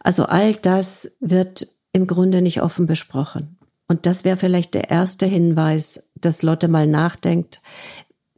Also 0.00 0.24
all 0.24 0.54
das 0.54 1.16
wird 1.20 1.68
im 1.92 2.06
Grunde 2.06 2.40
nicht 2.40 2.62
offen 2.62 2.86
besprochen. 2.86 3.58
Und 3.86 4.06
das 4.06 4.24
wäre 4.24 4.38
vielleicht 4.38 4.72
der 4.72 4.90
erste 4.90 5.26
Hinweis, 5.26 6.08
dass 6.14 6.42
Lotte 6.42 6.68
mal 6.68 6.86
nachdenkt, 6.86 7.60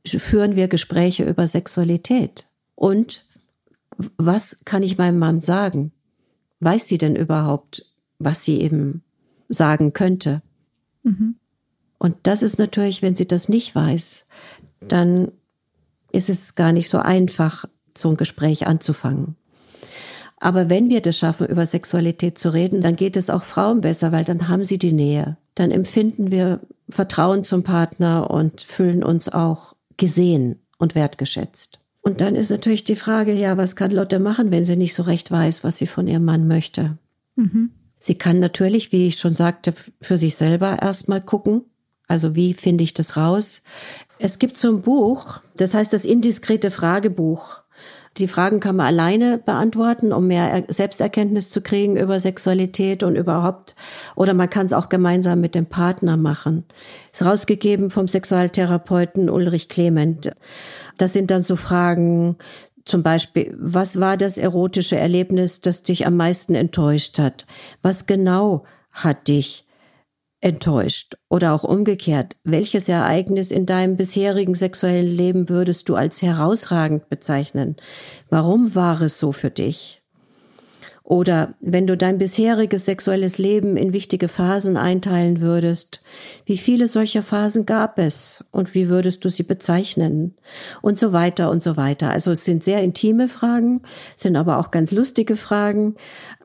führen 0.04 0.56
wir 0.56 0.66
Gespräche 0.66 1.22
über 1.22 1.46
Sexualität? 1.46 2.46
Und 2.74 3.24
was 4.16 4.62
kann 4.64 4.82
ich 4.82 4.98
meinem 4.98 5.18
Mann 5.18 5.40
sagen? 5.40 5.92
Weiß 6.60 6.88
sie 6.88 6.98
denn 6.98 7.16
überhaupt, 7.16 7.86
was 8.18 8.44
sie 8.44 8.60
eben 8.60 9.02
sagen 9.48 9.92
könnte? 9.92 10.42
Mhm. 11.02 11.36
Und 11.98 12.16
das 12.24 12.42
ist 12.42 12.58
natürlich, 12.58 13.02
wenn 13.02 13.14
sie 13.14 13.26
das 13.26 13.48
nicht 13.48 13.74
weiß, 13.74 14.26
dann 14.80 15.32
ist 16.12 16.28
es 16.28 16.54
gar 16.54 16.72
nicht 16.72 16.88
so 16.88 16.98
einfach, 16.98 17.64
so 17.96 18.10
ein 18.10 18.16
Gespräch 18.16 18.66
anzufangen. 18.66 19.36
Aber 20.38 20.68
wenn 20.68 20.90
wir 20.90 21.00
das 21.00 21.16
schaffen, 21.16 21.46
über 21.46 21.64
Sexualität 21.64 22.38
zu 22.38 22.52
reden, 22.52 22.82
dann 22.82 22.96
geht 22.96 23.16
es 23.16 23.30
auch 23.30 23.44
Frauen 23.44 23.80
besser, 23.80 24.12
weil 24.12 24.24
dann 24.24 24.48
haben 24.48 24.64
sie 24.64 24.78
die 24.78 24.92
Nähe. 24.92 25.38
Dann 25.54 25.70
empfinden 25.70 26.30
wir 26.30 26.60
Vertrauen 26.88 27.44
zum 27.44 27.62
Partner 27.62 28.30
und 28.30 28.60
fühlen 28.60 29.02
uns 29.02 29.28
auch 29.28 29.74
gesehen 29.96 30.60
und 30.78 30.94
wertgeschätzt. 30.94 31.78
Und 32.04 32.20
dann 32.20 32.36
ist 32.36 32.50
natürlich 32.50 32.84
die 32.84 32.96
Frage, 32.96 33.32
ja, 33.32 33.56
was 33.56 33.76
kann 33.76 33.90
Lotte 33.90 34.20
machen, 34.20 34.50
wenn 34.50 34.66
sie 34.66 34.76
nicht 34.76 34.94
so 34.94 35.02
recht 35.02 35.30
weiß, 35.30 35.64
was 35.64 35.78
sie 35.78 35.86
von 35.86 36.06
ihrem 36.06 36.24
Mann 36.24 36.46
möchte? 36.46 36.98
Mhm. 37.34 37.70
Sie 37.98 38.16
kann 38.16 38.38
natürlich, 38.38 38.92
wie 38.92 39.06
ich 39.08 39.16
schon 39.16 39.32
sagte, 39.32 39.74
für 40.02 40.18
sich 40.18 40.36
selber 40.36 40.82
erstmal 40.82 41.22
gucken. 41.22 41.62
Also 42.06 42.36
wie 42.36 42.52
finde 42.52 42.84
ich 42.84 42.92
das 42.92 43.16
raus? 43.16 43.62
Es 44.18 44.38
gibt 44.38 44.58
so 44.58 44.68
ein 44.68 44.82
Buch, 44.82 45.40
das 45.56 45.72
heißt 45.72 45.94
das 45.94 46.04
indiskrete 46.04 46.70
Fragebuch. 46.70 47.64
Die 48.18 48.28
Fragen 48.28 48.60
kann 48.60 48.76
man 48.76 48.86
alleine 48.86 49.38
beantworten, 49.38 50.12
um 50.12 50.28
mehr 50.28 50.64
Selbsterkenntnis 50.68 51.50
zu 51.50 51.62
kriegen 51.62 51.96
über 51.96 52.20
Sexualität 52.20 53.02
und 53.02 53.16
überhaupt. 53.16 53.74
Oder 54.14 54.34
man 54.34 54.48
kann 54.48 54.66
es 54.66 54.72
auch 54.72 54.88
gemeinsam 54.88 55.40
mit 55.40 55.56
dem 55.56 55.66
Partner 55.66 56.16
machen. 56.16 56.64
Ist 57.12 57.24
rausgegeben 57.24 57.90
vom 57.90 58.06
Sexualtherapeuten 58.06 59.28
Ulrich 59.28 59.68
Clement. 59.68 60.30
Das 60.98 61.12
sind 61.12 61.30
dann 61.30 61.42
so 61.42 61.56
Fragen 61.56 62.36
zum 62.84 63.02
Beispiel, 63.02 63.56
was 63.58 63.98
war 63.98 64.16
das 64.16 64.36
erotische 64.36 64.96
Erlebnis, 64.96 65.60
das 65.60 65.82
dich 65.82 66.06
am 66.06 66.16
meisten 66.16 66.54
enttäuscht 66.54 67.18
hat? 67.18 67.46
Was 67.82 68.06
genau 68.06 68.64
hat 68.90 69.28
dich 69.28 69.66
enttäuscht? 70.40 71.16
Oder 71.30 71.54
auch 71.54 71.64
umgekehrt, 71.64 72.36
welches 72.44 72.88
Ereignis 72.88 73.50
in 73.50 73.64
deinem 73.64 73.96
bisherigen 73.96 74.54
sexuellen 74.54 75.06
Leben 75.06 75.48
würdest 75.48 75.88
du 75.88 75.96
als 75.96 76.20
herausragend 76.20 77.08
bezeichnen? 77.08 77.76
Warum 78.28 78.74
war 78.74 79.00
es 79.00 79.18
so 79.18 79.32
für 79.32 79.50
dich? 79.50 80.03
Oder 81.06 81.52
wenn 81.60 81.86
du 81.86 81.98
dein 81.98 82.16
bisheriges 82.16 82.86
sexuelles 82.86 83.36
Leben 83.36 83.76
in 83.76 83.92
wichtige 83.92 84.26
Phasen 84.26 84.78
einteilen 84.78 85.42
würdest, 85.42 86.00
wie 86.46 86.56
viele 86.56 86.88
solcher 86.88 87.22
Phasen 87.22 87.66
gab 87.66 87.98
es 87.98 88.42
und 88.52 88.74
wie 88.74 88.88
würdest 88.88 89.22
du 89.22 89.28
sie 89.28 89.42
bezeichnen? 89.42 90.34
Und 90.80 90.98
so 90.98 91.12
weiter 91.12 91.50
und 91.50 91.62
so 91.62 91.76
weiter. 91.76 92.08
Also 92.08 92.30
es 92.30 92.46
sind 92.46 92.64
sehr 92.64 92.82
intime 92.82 93.28
Fragen, 93.28 93.82
sind 94.16 94.34
aber 94.34 94.58
auch 94.58 94.70
ganz 94.70 94.92
lustige 94.92 95.36
Fragen. 95.36 95.96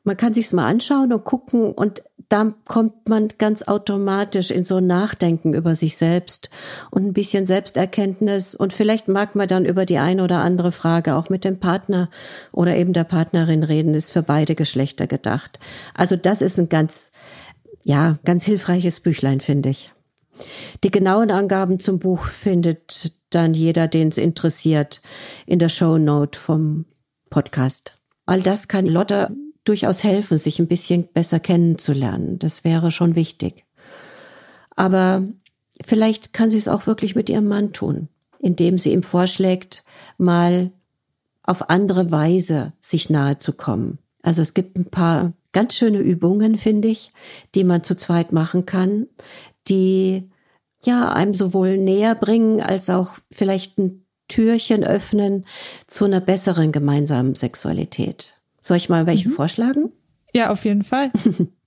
Man 0.04 0.18
kann 0.18 0.34
sich's 0.34 0.54
mal 0.54 0.68
anschauen 0.68 1.14
und 1.14 1.24
gucken 1.24 1.72
und 1.72 2.04
da 2.30 2.54
kommt 2.66 3.10
man 3.10 3.30
ganz 3.40 3.64
automatisch 3.64 4.52
in 4.52 4.64
so 4.64 4.78
ein 4.78 4.88
Nachdenken 4.88 5.56
über 5.56 5.74
sich 5.74 5.98
selbst 5.98 6.52
und 6.92 7.06
ein 7.06 7.14
bisschen 7.14 7.48
Selbsterkenntnis 7.48 8.54
und 8.54 8.72
vielleicht 8.72 9.08
mag 9.08 9.36
man 9.36 9.48
dann 9.48 9.66
über 9.66 9.86
die 9.86 9.98
eine 9.98 10.24
oder 10.24 10.40
andere 10.40 10.72
Frage 10.72 11.16
auch 11.16 11.30
mit 11.30 11.44
dem 11.44 11.60
Partner 11.60 12.10
oder 12.52 12.78
eben 12.78 12.94
der 12.94 13.04
Partnerin 13.04 13.64
reden, 13.64 13.96
ist 13.96 14.12
für 14.12 14.22
beide 14.22 14.54
Geschlechter 14.54 15.08
gedacht. 15.08 15.60
Also 15.96 16.16
das 16.16 16.44
ist 16.44 16.60
ein 16.60 16.70
ganz, 16.70 17.12
ja, 17.84 18.20
ganz 18.26 18.46
hilfreiches 18.46 19.00
Büchlein, 19.00 19.42
finde 19.42 19.70
ich. 19.70 19.92
Die 20.84 20.92
genauen 20.92 21.32
Angaben 21.32 21.80
zum 21.80 21.98
Buch 21.98 22.26
findet 22.26 23.12
dann 23.32 23.56
jeder, 23.56 23.88
den 23.88 24.10
es 24.10 24.18
interessiert, 24.18 25.02
in 25.48 25.58
der 25.60 25.70
Show 25.70 25.98
Note 25.98 26.40
vom 26.40 26.86
Podcast. 27.32 27.98
All 28.26 28.42
das 28.42 28.68
kann 28.68 28.86
Lotte 28.86 29.36
durchaus 29.64 30.04
helfen, 30.04 30.38
sich 30.38 30.60
ein 30.60 30.68
bisschen 30.68 31.08
besser 31.12 31.40
kennenzulernen. 31.40 32.40
Das 32.40 32.64
wäre 32.64 32.92
schon 32.92 33.16
wichtig. 33.16 33.66
Aber 34.76 35.28
vielleicht 35.86 36.34
kann 36.34 36.50
sie 36.50 36.58
es 36.58 36.68
auch 36.68 36.88
wirklich 36.88 37.16
mit 37.16 37.30
ihrem 37.30 37.48
Mann 37.48 37.74
tun, 37.74 38.08
indem 38.40 38.80
sie 38.80 38.94
ihm 38.94 39.04
vorschlägt, 39.04 39.84
mal 40.18 40.72
auf 41.44 41.70
andere 41.70 42.12
Weise 42.12 42.74
sich 42.80 43.10
nahe 43.10 43.40
zu 43.40 43.54
kommen. 43.54 44.00
Also 44.22 44.42
es 44.42 44.54
gibt 44.54 44.78
ein 44.78 44.90
paar 44.90 45.34
ganz 45.52 45.76
schöne 45.76 46.00
Übungen, 46.00 46.58
finde 46.58 46.88
ich, 46.88 47.12
die 47.56 47.64
man 47.64 47.84
zu 47.84 47.96
zweit 47.96 48.32
machen 48.32 48.66
kann, 48.66 49.08
die 49.68 50.30
ja 50.84 51.12
einem 51.12 51.34
sowohl 51.34 51.78
näher 51.78 52.16
bringen 52.16 52.62
als 52.62 52.90
auch 52.90 53.16
vielleicht 53.32 53.78
ein 53.78 54.06
Türchen 54.28 54.84
öffnen 54.84 55.46
zu 55.88 56.06
einer 56.06 56.22
besseren 56.22 56.72
gemeinsamen 56.72 57.36
Sexualität. 57.36 58.39
Soll 58.62 58.78
ich 58.78 58.90
mal 58.90 59.06
welche 59.06 59.30
mhm. 59.30 59.34
vorschlagen? 59.34 59.92
Ja, 60.34 60.52
auf 60.52 60.66
jeden 60.66 60.84
Fall. 60.84 61.12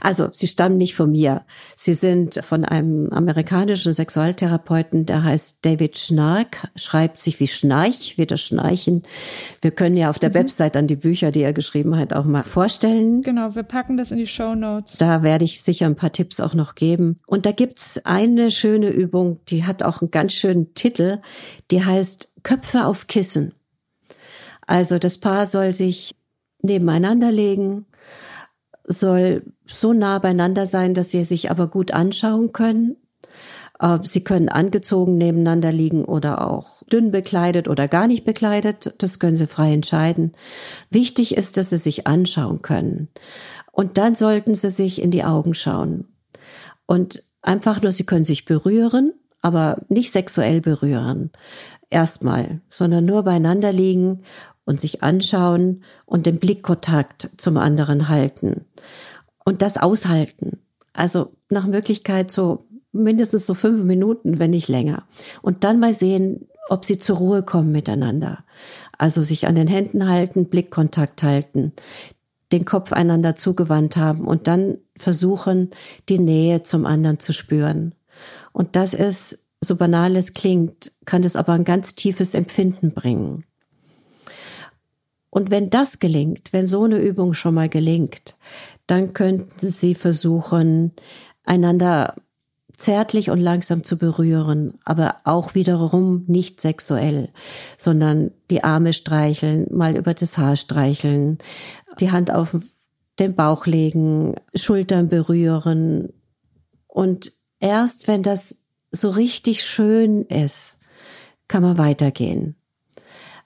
Also, 0.00 0.28
sie 0.32 0.48
stammen 0.48 0.76
nicht 0.76 0.94
von 0.94 1.10
mir. 1.10 1.44
Sie 1.76 1.94
sind 1.94 2.44
von 2.44 2.64
einem 2.64 3.10
amerikanischen 3.10 3.92
Sexualtherapeuten, 3.92 5.06
der 5.06 5.22
heißt 5.22 5.64
David 5.64 5.96
Schnark, 5.96 6.68
schreibt 6.74 7.20
sich 7.20 7.38
wie 7.40 7.46
Schnarch, 7.46 8.14
wie 8.18 8.26
das 8.26 8.40
Schnarchen. 8.40 9.02
Wir 9.60 9.70
können 9.70 9.96
ja 9.96 10.10
auf 10.10 10.18
der 10.18 10.30
mhm. 10.30 10.34
Website 10.34 10.74
dann 10.74 10.88
die 10.88 10.96
Bücher, 10.96 11.30
die 11.30 11.42
er 11.42 11.52
geschrieben 11.52 11.96
hat, 11.96 12.12
auch 12.12 12.24
mal 12.24 12.42
vorstellen. 12.42 13.22
Genau, 13.22 13.54
wir 13.54 13.62
packen 13.62 13.96
das 13.96 14.10
in 14.10 14.18
die 14.18 14.26
Show 14.26 14.54
Notes. 14.54 14.98
Da 14.98 15.22
werde 15.22 15.44
ich 15.44 15.62
sicher 15.62 15.86
ein 15.86 15.96
paar 15.96 16.12
Tipps 16.12 16.40
auch 16.40 16.54
noch 16.54 16.74
geben. 16.74 17.20
Und 17.26 17.46
da 17.46 17.52
gibt's 17.52 18.04
eine 18.04 18.50
schöne 18.50 18.90
Übung, 18.90 19.40
die 19.48 19.64
hat 19.64 19.82
auch 19.82 20.02
einen 20.02 20.10
ganz 20.10 20.32
schönen 20.32 20.74
Titel, 20.74 21.20
die 21.70 21.84
heißt 21.84 22.32
Köpfe 22.42 22.84
auf 22.84 23.06
Kissen. 23.06 23.54
Also 24.66 24.98
das 24.98 25.18
Paar 25.18 25.46
soll 25.46 25.74
sich 25.74 26.14
nebeneinander 26.62 27.30
legen, 27.30 27.86
soll 28.84 29.42
so 29.66 29.92
nah 29.92 30.18
beieinander 30.18 30.66
sein, 30.66 30.94
dass 30.94 31.10
sie 31.10 31.24
sich 31.24 31.50
aber 31.50 31.68
gut 31.68 31.92
anschauen 31.92 32.52
können. 32.52 32.96
Äh, 33.78 33.98
sie 34.02 34.24
können 34.24 34.48
angezogen 34.48 35.16
nebeneinander 35.16 35.72
liegen 35.72 36.04
oder 36.04 36.48
auch 36.48 36.82
dünn 36.84 37.10
bekleidet 37.10 37.68
oder 37.68 37.88
gar 37.88 38.06
nicht 38.06 38.24
bekleidet. 38.24 38.94
Das 38.98 39.18
können 39.18 39.36
Sie 39.36 39.46
frei 39.46 39.72
entscheiden. 39.72 40.32
Wichtig 40.90 41.36
ist, 41.36 41.56
dass 41.56 41.70
Sie 41.70 41.78
sich 41.78 42.06
anschauen 42.06 42.62
können. 42.62 43.08
Und 43.72 43.98
dann 43.98 44.14
sollten 44.14 44.54
Sie 44.54 44.70
sich 44.70 45.00
in 45.02 45.10
die 45.10 45.24
Augen 45.24 45.54
schauen. 45.54 46.08
Und 46.86 47.24
einfach 47.40 47.82
nur, 47.82 47.92
Sie 47.92 48.04
können 48.04 48.24
sich 48.24 48.44
berühren, 48.44 49.12
aber 49.40 49.82
nicht 49.88 50.12
sexuell 50.12 50.60
berühren. 50.60 51.30
Erstmal, 51.90 52.60
sondern 52.68 53.04
nur 53.04 53.24
beieinander 53.24 53.72
liegen 53.72 54.22
und 54.64 54.80
sich 54.80 55.02
anschauen 55.02 55.82
und 56.06 56.26
den 56.26 56.38
Blickkontakt 56.38 57.30
zum 57.36 57.56
anderen 57.56 58.08
halten 58.08 58.64
und 59.44 59.62
das 59.62 59.76
aushalten. 59.76 60.58
Also 60.92 61.32
nach 61.50 61.66
Möglichkeit 61.66 62.30
so 62.30 62.66
mindestens 62.92 63.46
so 63.46 63.54
fünf 63.54 63.84
Minuten, 63.84 64.38
wenn 64.38 64.50
nicht 64.50 64.68
länger. 64.68 65.04
Und 65.40 65.64
dann 65.64 65.80
mal 65.80 65.94
sehen, 65.94 66.48
ob 66.68 66.84
sie 66.84 66.98
zur 66.98 67.16
Ruhe 67.16 67.42
kommen 67.42 67.72
miteinander. 67.72 68.44
Also 68.98 69.22
sich 69.22 69.46
an 69.46 69.56
den 69.56 69.66
Händen 69.66 70.08
halten, 70.08 70.46
Blickkontakt 70.48 71.22
halten, 71.22 71.72
den 72.52 72.64
Kopf 72.64 72.92
einander 72.92 73.34
zugewandt 73.34 73.96
haben 73.96 74.26
und 74.26 74.46
dann 74.46 74.78
versuchen, 74.96 75.70
die 76.08 76.18
Nähe 76.18 76.62
zum 76.62 76.86
anderen 76.86 77.18
zu 77.18 77.32
spüren. 77.32 77.94
Und 78.52 78.76
das 78.76 78.94
ist, 78.94 79.38
so 79.60 79.76
banal 79.76 80.16
es 80.16 80.34
klingt, 80.34 80.92
kann 81.04 81.24
es 81.24 81.36
aber 81.36 81.52
ein 81.54 81.64
ganz 81.64 81.94
tiefes 81.94 82.34
Empfinden 82.34 82.92
bringen. 82.92 83.44
Und 85.34 85.50
wenn 85.50 85.70
das 85.70 85.98
gelingt, 85.98 86.52
wenn 86.52 86.66
so 86.66 86.84
eine 86.84 86.98
Übung 86.98 87.32
schon 87.32 87.54
mal 87.54 87.70
gelingt, 87.70 88.36
dann 88.86 89.14
könnten 89.14 89.70
Sie 89.70 89.94
versuchen, 89.94 90.92
einander 91.42 92.16
zärtlich 92.76 93.30
und 93.30 93.40
langsam 93.40 93.82
zu 93.82 93.96
berühren, 93.96 94.74
aber 94.84 95.16
auch 95.24 95.54
wiederum 95.54 96.24
nicht 96.26 96.60
sexuell, 96.60 97.30
sondern 97.78 98.32
die 98.50 98.62
Arme 98.62 98.92
streicheln, 98.92 99.68
mal 99.70 99.96
über 99.96 100.12
das 100.12 100.36
Haar 100.36 100.54
streicheln, 100.56 101.38
die 101.98 102.10
Hand 102.10 102.30
auf 102.30 102.54
den 103.18 103.34
Bauch 103.34 103.64
legen, 103.64 104.34
Schultern 104.54 105.08
berühren. 105.08 106.12
Und 106.86 107.32
erst 107.58 108.06
wenn 108.06 108.22
das 108.22 108.64
so 108.90 109.08
richtig 109.08 109.64
schön 109.64 110.26
ist, 110.26 110.78
kann 111.48 111.62
man 111.62 111.78
weitergehen. 111.78 112.54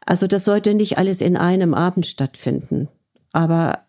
Also 0.07 0.27
das 0.27 0.45
sollte 0.45 0.75
nicht 0.75 0.97
alles 0.97 1.21
in 1.21 1.37
einem 1.37 1.75
Abend 1.75 2.07
stattfinden. 2.07 2.89
Aber 3.33 3.81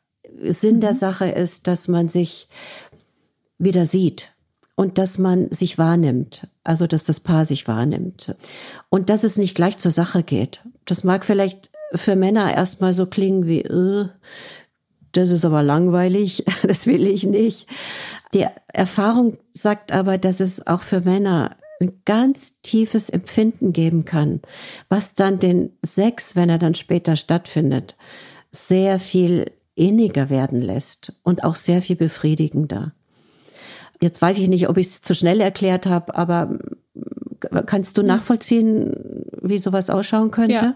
Sinn 0.41 0.81
der 0.81 0.93
mhm. 0.93 0.97
Sache 0.97 1.27
ist, 1.29 1.67
dass 1.67 1.87
man 1.87 2.09
sich 2.09 2.49
wieder 3.57 3.85
sieht 3.85 4.33
und 4.75 4.97
dass 4.97 5.17
man 5.17 5.51
sich 5.51 5.77
wahrnimmt, 5.77 6.47
also 6.63 6.85
dass 6.85 7.03
das 7.03 7.19
Paar 7.19 7.45
sich 7.45 7.67
wahrnimmt 7.67 8.35
und 8.89 9.09
dass 9.09 9.23
es 9.23 9.37
nicht 9.37 9.55
gleich 9.55 9.77
zur 9.77 9.91
Sache 9.91 10.23
geht. 10.23 10.61
Das 10.85 11.03
mag 11.03 11.25
vielleicht 11.25 11.71
für 11.93 12.15
Männer 12.15 12.53
erstmal 12.53 12.93
so 12.93 13.05
klingen 13.05 13.47
wie, 13.47 13.61
äh, 13.61 14.09
das 15.13 15.31
ist 15.31 15.45
aber 15.45 15.63
langweilig, 15.63 16.45
das 16.63 16.85
will 16.85 17.07
ich 17.07 17.23
nicht. 17.23 17.67
Die 18.33 18.45
Erfahrung 18.67 19.37
sagt 19.51 19.91
aber, 19.91 20.17
dass 20.17 20.39
es 20.39 20.67
auch 20.67 20.81
für 20.81 21.01
Männer 21.01 21.55
ein 21.79 22.01
ganz 22.05 22.61
tiefes 22.61 23.09
Empfinden 23.09 23.73
geben 23.73 24.05
kann, 24.05 24.41
was 24.89 25.15
dann 25.15 25.39
den 25.39 25.71
Sex, 25.83 26.35
wenn 26.35 26.49
er 26.49 26.57
dann 26.57 26.75
später 26.75 27.15
stattfindet, 27.15 27.95
sehr 28.51 28.99
viel 28.99 29.51
inniger 29.75 30.29
werden 30.29 30.61
lässt 30.61 31.13
und 31.23 31.43
auch 31.43 31.55
sehr 31.55 31.81
viel 31.81 31.95
befriedigender. 31.95 32.93
Jetzt 34.01 34.21
weiß 34.21 34.37
ich 34.39 34.47
nicht, 34.47 34.69
ob 34.69 34.77
ich 34.77 34.87
es 34.87 35.01
zu 35.01 35.13
schnell 35.13 35.41
erklärt 35.41 35.85
habe, 35.85 36.15
aber 36.15 36.59
kannst 37.65 37.97
du 37.97 38.03
nachvollziehen, 38.03 39.25
wie 39.41 39.59
sowas 39.59 39.89
ausschauen 39.89 40.31
könnte? 40.31 40.75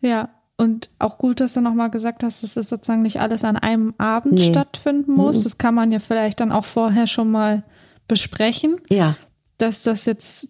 Ja. 0.00 0.08
ja. 0.08 0.28
Und 0.60 0.90
auch 0.98 1.18
gut, 1.18 1.38
dass 1.38 1.54
du 1.54 1.60
nochmal 1.60 1.88
gesagt 1.88 2.24
hast, 2.24 2.42
dass 2.42 2.56
es 2.56 2.68
sozusagen 2.68 3.02
nicht 3.02 3.20
alles 3.20 3.44
an 3.44 3.56
einem 3.56 3.94
Abend 3.96 4.34
nee. 4.34 4.46
stattfinden 4.46 5.12
muss. 5.12 5.38
Mhm. 5.38 5.42
Das 5.44 5.58
kann 5.58 5.74
man 5.74 5.92
ja 5.92 6.00
vielleicht 6.00 6.40
dann 6.40 6.50
auch 6.50 6.64
vorher 6.64 7.06
schon 7.06 7.30
mal 7.30 7.62
besprechen. 8.08 8.80
Ja. 8.88 9.16
Dass 9.58 9.82
das 9.82 10.04
jetzt 10.04 10.48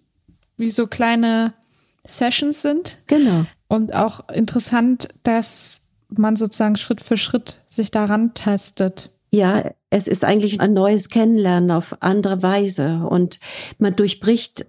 wie 0.57 0.71
so 0.71 0.87
kleine 0.87 1.55
Sessions 2.05 2.63
sind. 2.63 2.99
Genau. 3.07 3.45
Und 3.69 3.95
auch 3.95 4.29
interessant, 4.31 5.09
dass 5.23 5.83
man 6.09 6.37
sozusagen 6.37 6.77
Schritt 6.77 7.03
für 7.03 7.17
Schritt 7.17 7.63
sich 7.69 7.91
daran 7.91 8.35
tastet. 8.35 9.11
Ja, 9.31 9.71
es 9.91 10.09
ist 10.09 10.25
eigentlich 10.25 10.61
ein 10.61 10.73
neues 10.73 11.11
Kennenlernen 11.11 11.71
auf 11.71 11.97
andere 12.01 12.43
Weise 12.43 13.07
und 13.09 13.39
man 13.79 13.95
durchbricht 13.95 14.67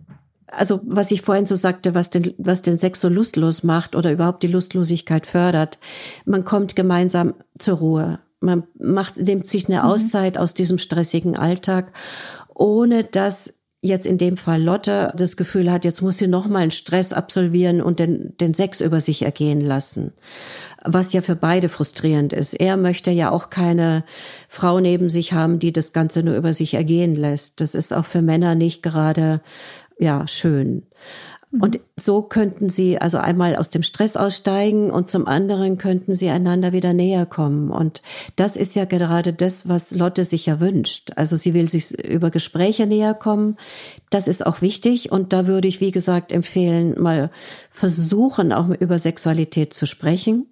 also 0.52 0.82
was 0.84 1.12
ich 1.12 1.22
vorhin 1.22 1.46
so 1.46 1.56
sagte, 1.56 1.94
was 1.94 2.10
den, 2.10 2.34
was 2.38 2.62
den 2.62 2.78
Sex 2.78 3.02
so 3.02 3.08
lustlos 3.08 3.64
macht 3.64 3.96
oder 3.96 4.12
überhaupt 4.12 4.44
die 4.44 4.48
Lustlosigkeit 4.48 5.26
fördert, 5.26 5.80
man 6.26 6.44
kommt 6.44 6.76
gemeinsam 6.76 7.36
zur 7.58 7.78
Ruhe. 7.78 8.20
Man 8.40 8.64
macht, 8.80 9.18
nimmt 9.18 9.48
sich 9.48 9.68
eine 9.68 9.82
mhm. 9.82 9.90
Auszeit 9.90 10.38
aus 10.38 10.54
diesem 10.54 10.78
stressigen 10.78 11.38
Alltag, 11.38 11.92
ohne 12.54 13.04
dass 13.04 13.59
jetzt 13.82 14.06
in 14.06 14.18
dem 14.18 14.38
Fall 14.38 14.62
Lotte 14.62 15.14
das 15.16 15.38
Gefühl 15.38 15.72
hat, 15.72 15.86
jetzt 15.86 16.02
muss 16.02 16.18
sie 16.18 16.28
noch 16.28 16.48
mal 16.48 16.60
einen 16.60 16.72
Stress 16.72 17.14
absolvieren 17.14 17.82
und 17.82 18.00
den, 18.00 18.36
den 18.38 18.54
Sex 18.54 18.82
über 18.82 19.00
sich 19.00 19.22
ergehen 19.22 19.62
lassen 19.62 20.12
was 20.84 21.14
ja 21.14 21.22
für 21.22 21.36
beide 21.36 21.70
frustrierend 21.70 22.34
ist. 22.34 22.54
Er 22.54 22.78
möchte 22.78 23.12
ja 23.12 23.32
auch 23.32 23.50
keine 23.50 24.04
Frau 24.48 24.80
neben 24.80 25.10
sich 25.10 25.34
haben, 25.34 25.60
die 25.60 25.74
das 25.74 25.94
Ganze 25.94 26.24
nur 26.24 26.36
über 26.36 26.54
sich 26.54 26.74
ergehen 26.74 27.16
lässt. 27.16 27.62
Das 27.62 27.76
ist 27.76 27.94
auch 27.94 28.06
für 28.06 28.22
Männer 28.22 28.56
nicht 28.56 28.84
gerade, 28.84 29.42
ja, 29.98 30.28
schön. 30.28 30.84
Mhm. 31.52 31.62
Und 31.62 31.80
so 31.96 32.22
könnten 32.22 32.70
sie 32.70 33.00
also 33.00 33.18
einmal 33.18 33.56
aus 33.56 33.70
dem 33.70 33.84
Stress 33.84 34.18
aussteigen 34.18 34.92
und 34.92 35.10
zum 35.10 35.28
anderen 35.28 35.78
könnten 35.78 36.14
sie 36.14 36.30
einander 36.30 36.74
wieder 36.74 36.94
näher 36.94 37.26
kommen. 37.26 37.72
Und 37.72 38.02
das 38.36 38.56
ist 38.56 38.76
ja 38.76 38.86
gerade 38.86 39.34
das, 39.34 39.68
was 39.68 39.96
Lotte 39.96 40.26
sich 40.26 40.46
ja 40.46 40.60
wünscht. 40.60 41.12
Also 41.16 41.38
sie 41.38 41.54
will 41.54 41.70
sich 41.70 41.98
über 42.04 42.30
Gespräche 42.30 42.86
näher 42.86 43.14
kommen. 43.14 43.58
Das 44.10 44.28
ist 44.28 44.46
auch 44.46 44.62
wichtig. 44.62 45.12
Und 45.12 45.34
da 45.34 45.48
würde 45.48 45.68
ich, 45.68 45.82
wie 45.82 45.92
gesagt, 45.92 46.32
empfehlen, 46.32 47.00
mal 47.02 47.32
versuchen, 47.72 48.54
auch 48.54 48.70
über 48.70 49.00
Sexualität 49.00 49.74
zu 49.74 49.88
sprechen. 49.88 50.48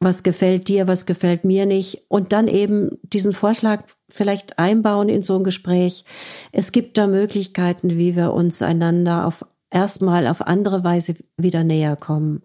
Was 0.00 0.22
gefällt 0.22 0.68
dir, 0.68 0.86
was 0.86 1.06
gefällt 1.06 1.44
mir 1.44 1.66
nicht? 1.66 2.04
Und 2.08 2.32
dann 2.32 2.46
eben 2.46 2.98
diesen 3.02 3.32
Vorschlag 3.32 3.84
vielleicht 4.08 4.58
einbauen 4.58 5.08
in 5.08 5.22
so 5.22 5.36
ein 5.36 5.44
Gespräch. 5.44 6.04
Es 6.52 6.72
gibt 6.72 6.98
da 6.98 7.06
Möglichkeiten, 7.06 7.96
wie 7.96 8.14
wir 8.14 8.32
uns 8.32 8.60
einander 8.60 9.26
auf 9.26 9.46
erstmal 9.74 10.26
auf 10.26 10.40
andere 10.40 10.84
Weise 10.84 11.16
wieder 11.36 11.64
näher 11.64 11.96
kommen. 11.96 12.42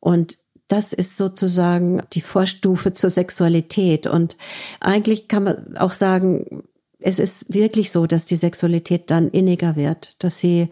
Und 0.00 0.38
das 0.68 0.92
ist 0.94 1.16
sozusagen 1.16 2.02
die 2.14 2.22
Vorstufe 2.22 2.94
zur 2.94 3.10
Sexualität. 3.10 4.06
Und 4.06 4.36
eigentlich 4.80 5.28
kann 5.28 5.44
man 5.44 5.76
auch 5.76 5.92
sagen, 5.92 6.62
es 6.98 7.18
ist 7.18 7.52
wirklich 7.52 7.90
so, 7.90 8.06
dass 8.06 8.24
die 8.24 8.36
Sexualität 8.36 9.10
dann 9.10 9.28
inniger 9.28 9.76
wird, 9.76 10.16
dass 10.22 10.38
sie 10.38 10.70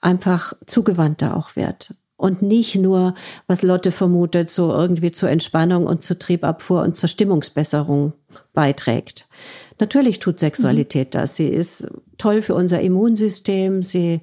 einfach 0.00 0.52
zugewandter 0.66 1.36
auch 1.36 1.56
wird. 1.56 1.94
Und 2.16 2.40
nicht 2.40 2.76
nur, 2.76 3.14
was 3.46 3.62
Lotte 3.62 3.90
vermutet, 3.90 4.50
so 4.50 4.72
irgendwie 4.72 5.10
zur 5.10 5.28
Entspannung 5.28 5.86
und 5.86 6.02
zur 6.02 6.18
Triebabfuhr 6.18 6.82
und 6.82 6.96
zur 6.96 7.08
Stimmungsbesserung 7.08 8.12
beiträgt. 8.52 9.28
Natürlich 9.78 10.18
tut 10.18 10.38
Sexualität 10.38 11.08
mhm. 11.08 11.18
das. 11.18 11.36
Sie 11.36 11.48
ist 11.48 11.88
toll 12.18 12.42
für 12.42 12.54
unser 12.54 12.80
Immunsystem. 12.80 13.82
Sie 13.82 14.20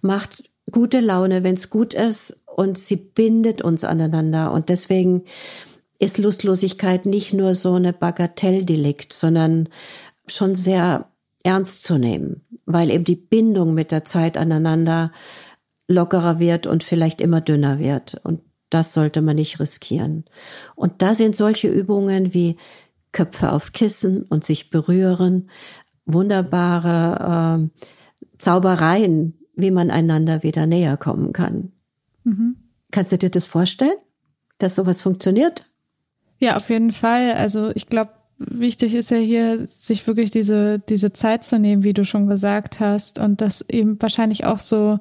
macht 0.00 0.50
gute 0.70 1.00
Laune, 1.00 1.44
wenn 1.44 1.54
es 1.54 1.70
gut 1.70 1.94
ist 1.94 2.38
und 2.46 2.78
sie 2.78 2.96
bindet 2.96 3.62
uns 3.62 3.84
aneinander. 3.84 4.52
Und 4.52 4.68
deswegen 4.68 5.24
ist 5.98 6.18
Lustlosigkeit 6.18 7.06
nicht 7.06 7.32
nur 7.32 7.54
so 7.54 7.74
eine 7.74 7.92
Bagatelldelikt, 7.92 9.12
sondern 9.12 9.68
schon 10.26 10.54
sehr 10.54 11.08
ernst 11.44 11.84
zu 11.84 11.98
nehmen, 11.98 12.42
weil 12.64 12.90
eben 12.90 13.04
die 13.04 13.16
Bindung 13.16 13.74
mit 13.74 13.92
der 13.92 14.04
Zeit 14.04 14.36
aneinander 14.36 15.12
lockerer 15.88 16.40
wird 16.40 16.66
und 16.66 16.82
vielleicht 16.82 17.20
immer 17.20 17.40
dünner 17.40 17.78
wird. 17.78 18.20
Und 18.24 18.40
das 18.70 18.92
sollte 18.92 19.22
man 19.22 19.36
nicht 19.36 19.60
riskieren. 19.60 20.24
Und 20.74 21.00
da 21.02 21.14
sind 21.14 21.36
solche 21.36 21.68
Übungen 21.68 22.34
wie 22.34 22.56
Köpfe 23.16 23.50
auf 23.50 23.72
Kissen 23.72 24.24
und 24.24 24.44
sich 24.44 24.68
berühren, 24.68 25.48
wunderbare 26.04 27.70
äh, 27.72 28.36
Zaubereien, 28.36 29.38
wie 29.54 29.70
man 29.70 29.90
einander 29.90 30.42
wieder 30.42 30.66
näher 30.66 30.98
kommen 30.98 31.32
kann. 31.32 31.72
Mhm. 32.24 32.56
Kannst 32.90 33.12
du 33.12 33.16
dir 33.16 33.30
das 33.30 33.46
vorstellen, 33.46 33.96
dass 34.58 34.74
sowas 34.74 35.00
funktioniert? 35.00 35.70
Ja, 36.40 36.58
auf 36.58 36.68
jeden 36.68 36.92
Fall. 36.92 37.32
Also 37.32 37.72
ich 37.74 37.88
glaube, 37.88 38.10
wichtig 38.36 38.92
ist 38.92 39.10
ja 39.10 39.16
hier, 39.16 39.66
sich 39.66 40.06
wirklich 40.06 40.30
diese, 40.30 40.78
diese 40.78 41.14
Zeit 41.14 41.42
zu 41.42 41.58
nehmen, 41.58 41.84
wie 41.84 41.94
du 41.94 42.04
schon 42.04 42.26
gesagt 42.26 42.80
hast, 42.80 43.18
und 43.18 43.40
das 43.40 43.64
eben 43.70 43.96
wahrscheinlich 43.98 44.44
auch 44.44 44.60
so, 44.60 44.98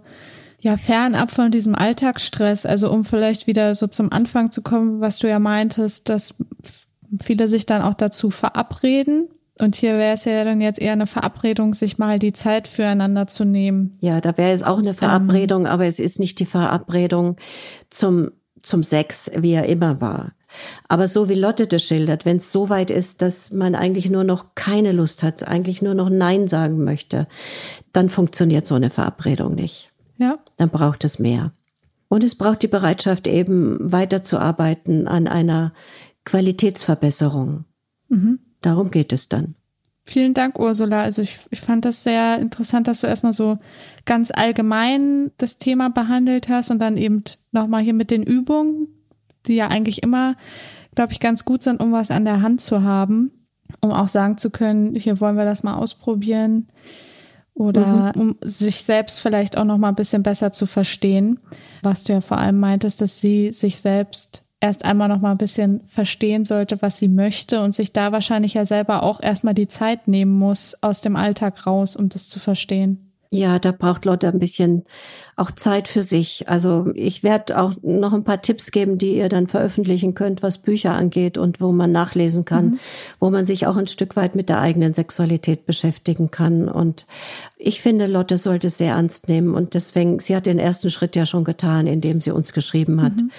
ja, 0.62 0.78
fernab 0.78 1.32
von 1.32 1.52
diesem 1.52 1.76
Alltagsstress, 1.76 2.66
also 2.66 2.90
um 2.90 3.04
vielleicht 3.04 3.46
wieder 3.46 3.76
so 3.76 3.88
zum 3.88 4.14
Anfang 4.14 4.52
zu 4.52 4.62
kommen, 4.62 5.02
was 5.02 5.20
du 5.20 5.28
ja 5.28 5.40
meintest, 5.40 6.08
dass 6.08 6.34
viele 7.22 7.48
sich 7.48 7.66
dann 7.66 7.82
auch 7.82 7.94
dazu 7.94 8.32
verabreden. 8.32 9.30
Und 9.58 9.76
hier 9.76 9.94
wäre 9.98 10.16
es 10.16 10.26
ja 10.26 10.44
dann 10.44 10.60
jetzt 10.60 10.82
eher 10.82 10.94
eine 10.94 11.08
Verabredung, 11.08 11.74
sich 11.74 11.98
mal 11.98 12.20
die 12.20 12.34
Zeit 12.34 12.68
füreinander 12.68 13.28
zu 13.28 13.46
nehmen. 13.46 13.98
Ja, 14.02 14.20
da 14.20 14.38
wäre 14.38 14.52
es 14.52 14.64
auch 14.64 14.80
eine 14.80 14.94
Verabredung, 14.94 15.62
ähm, 15.62 15.72
aber 15.72 15.86
es 15.86 16.00
ist 16.00 16.20
nicht 16.20 16.40
die 16.40 16.46
Verabredung 16.46 17.38
zum, 17.90 18.32
zum 18.62 18.84
Sex, 18.84 19.32
wie 19.38 19.54
er 19.54 19.68
immer 19.68 20.02
war. 20.02 20.34
Aber 20.88 21.08
so 21.08 21.30
wie 21.30 21.36
Lotte 21.36 21.68
das 21.68 21.84
schildert, 21.84 22.26
wenn 22.26 22.38
es 22.38 22.52
so 22.52 22.70
weit 22.70 22.92
ist, 22.92 23.22
dass 23.22 23.52
man 23.52 23.76
eigentlich 23.76 24.10
nur 24.10 24.24
noch 24.24 24.56
keine 24.56 24.92
Lust 24.92 25.24
hat, 25.24 25.48
eigentlich 25.48 25.82
nur 25.82 25.94
noch 25.94 26.10
Nein 26.10 26.48
sagen 26.48 26.84
möchte, 26.84 27.28
dann 27.94 28.10
funktioniert 28.10 28.68
so 28.68 28.76
eine 28.76 28.90
Verabredung 28.90 29.56
nicht. 29.56 29.92
Ja. 30.18 30.40
Dann 30.58 30.70
braucht 30.70 31.04
es 31.04 31.20
mehr. 31.20 31.52
Und 32.08 32.24
es 32.24 32.36
braucht 32.36 32.62
die 32.62 32.68
Bereitschaft, 32.68 33.28
eben 33.28 33.78
weiterzuarbeiten 33.80 35.08
an 35.08 35.28
einer 35.28 35.74
Qualitätsverbesserung. 36.26 37.66
Mhm. 38.10 38.40
Darum 38.62 38.92
geht 38.92 39.14
es 39.14 39.30
dann. 39.30 39.56
Vielen 40.08 40.36
Dank, 40.36 40.60
Ursula. 40.60 41.02
Also 41.02 41.24
ich, 41.24 41.40
ich 41.50 41.62
fand 41.62 41.84
das 41.84 42.04
sehr 42.04 42.40
interessant, 42.40 42.88
dass 42.88 43.02
du 43.02 43.08
erstmal 43.08 43.34
so 43.34 43.58
ganz 44.06 44.32
allgemein 44.32 45.32
das 45.38 45.58
Thema 45.58 45.90
behandelt 45.90 46.48
hast 46.48 46.70
und 46.70 46.78
dann 46.78 46.96
eben 46.96 47.24
nochmal 47.52 47.82
hier 47.82 47.96
mit 47.96 48.12
den 48.12 48.22
Übungen, 48.22 48.88
die 49.48 49.56
ja 49.56 49.68
eigentlich 49.70 50.04
immer, 50.04 50.36
glaube 50.94 51.12
ich, 51.12 51.20
ganz 51.20 51.44
gut 51.44 51.64
sind, 51.64 51.80
um 51.80 51.92
was 51.92 52.12
an 52.12 52.24
der 52.24 52.42
Hand 52.42 52.62
zu 52.62 52.84
haben, 52.84 53.32
um 53.82 53.92
auch 53.92 54.08
sagen 54.08 54.38
zu 54.38 54.52
können, 54.52 54.94
hier 54.94 55.20
wollen 55.20 55.38
wir 55.38 55.46
das 55.46 55.64
mal 55.64 55.76
ausprobieren 55.76 56.68
oder 57.56 58.14
mhm. 58.16 58.22
um 58.22 58.36
sich 58.42 58.84
selbst 58.84 59.20
vielleicht 59.20 59.58
auch 59.58 59.64
nochmal 59.64 59.92
ein 59.92 59.96
bisschen 59.96 60.22
besser 60.22 60.52
zu 60.52 60.68
verstehen, 60.68 61.40
was 61.82 62.04
du 62.04 62.14
ja 62.14 62.22
vor 62.22 62.38
allem 62.38 62.60
meintest, 62.60 63.02
dass 63.02 63.22
sie 63.22 63.52
sich 63.52 63.80
selbst 63.80 64.45
erst 64.60 64.86
einmal 64.86 65.08
noch 65.08 65.22
mal 65.22 65.32
ein 65.32 65.38
bisschen 65.38 65.82
verstehen 65.88 66.46
sollte, 66.46 66.82
was 66.82 66.98
sie 66.98 67.08
möchte 67.08 67.62
und 67.62 67.76
sich 67.76 67.94
da 67.94 68.12
wahrscheinlich 68.12 68.54
ja 68.54 68.66
selber 68.66 69.04
auch 69.04 69.22
erstmal 69.22 69.54
die 69.54 69.68
Zeit 69.68 70.08
nehmen 70.08 70.38
muss 70.38 70.76
aus 70.82 71.02
dem 71.02 71.16
Alltag 71.16 71.68
raus, 71.68 71.96
um 71.96 72.10
das 72.10 72.28
zu 72.28 72.40
verstehen. 72.40 73.06
Ja, 73.32 73.60
da 73.60 73.72
braucht 73.72 74.06
Lotte 74.06 74.28
ein 74.28 74.40
bisschen 74.40 74.86
auch 75.36 75.52
Zeit 75.52 75.90
für 75.90 76.04
sich. 76.04 76.48
Also 76.48 76.92
ich 76.94 77.24
werde 77.24 77.60
auch 77.60 77.74
noch 77.82 78.14
ein 78.14 78.24
paar 78.24 78.42
Tipps 78.42 78.72
geben, 78.72 78.98
die 78.98 79.18
ihr 79.18 79.28
dann 79.28 79.48
veröffentlichen 79.48 80.14
könnt, 80.14 80.42
was 80.42 80.60
Bücher 80.60 80.94
angeht 80.94 81.38
und 81.38 81.60
wo 81.60 81.74
man 81.74 81.92
nachlesen 81.92 82.46
kann, 82.46 82.66
mhm. 82.66 82.80
wo 83.20 83.30
man 83.30 83.46
sich 83.46 83.68
auch 83.68 83.76
ein 83.76 83.88
Stück 83.88 84.16
weit 84.16 84.36
mit 84.36 84.48
der 84.48 84.62
eigenen 84.62 84.94
Sexualität 84.94 85.66
beschäftigen 85.66 86.32
kann. 86.32 86.70
Und 86.70 87.06
ich 87.58 87.82
finde, 87.82 88.08
Lotte 88.08 88.38
sollte 88.38 88.68
es 88.68 88.78
sehr 88.78 88.94
ernst 88.94 89.28
nehmen 89.28 89.54
und 89.54 89.74
deswegen, 89.74 90.20
sie 90.20 90.36
hat 90.36 90.46
den 90.46 90.60
ersten 90.60 90.90
Schritt 90.90 91.18
ja 91.18 91.26
schon 91.26 91.44
getan, 91.44 91.88
indem 91.88 92.22
sie 92.22 92.32
uns 92.32 92.54
geschrieben 92.54 93.02
hat. 93.02 93.16
Mhm. 93.16 93.32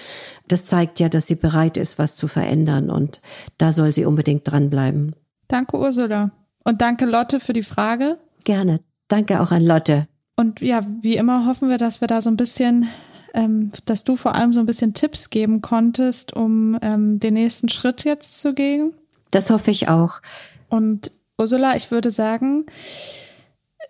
Das 0.47 0.65
zeigt 0.65 0.99
ja, 0.99 1.09
dass 1.09 1.27
sie 1.27 1.35
bereit 1.35 1.77
ist, 1.77 1.99
was 1.99 2.15
zu 2.15 2.27
verändern 2.27 2.89
und 2.89 3.21
da 3.57 3.71
soll 3.71 3.93
sie 3.93 4.05
unbedingt 4.05 4.49
dranbleiben. 4.49 5.15
Danke, 5.47 5.77
Ursula. 5.77 6.31
Und 6.63 6.81
danke, 6.81 7.05
Lotte, 7.05 7.39
für 7.39 7.53
die 7.53 7.63
Frage. 7.63 8.17
Gerne. 8.43 8.81
Danke 9.07 9.41
auch 9.41 9.51
an 9.51 9.63
Lotte. 9.63 10.07
Und 10.35 10.61
ja, 10.61 10.85
wie 11.01 11.15
immer 11.15 11.45
hoffen 11.45 11.69
wir, 11.69 11.77
dass 11.77 12.01
wir 12.01 12.07
da 12.07 12.21
so 12.21 12.29
ein 12.29 12.37
bisschen, 12.37 12.87
ähm, 13.33 13.71
dass 13.85 14.03
du 14.03 14.15
vor 14.15 14.35
allem 14.35 14.53
so 14.53 14.59
ein 14.59 14.65
bisschen 14.65 14.93
Tipps 14.93 15.29
geben 15.29 15.61
konntest, 15.61 16.33
um 16.33 16.77
ähm, 16.81 17.19
den 17.19 17.33
nächsten 17.33 17.69
Schritt 17.69 18.03
jetzt 18.03 18.39
zu 18.39 18.53
gehen. 18.53 18.93
Das 19.31 19.49
hoffe 19.49 19.71
ich 19.71 19.89
auch. 19.89 20.21
Und 20.69 21.11
Ursula, 21.37 21.75
ich 21.75 21.89
würde 21.91 22.11
sagen, 22.11 22.65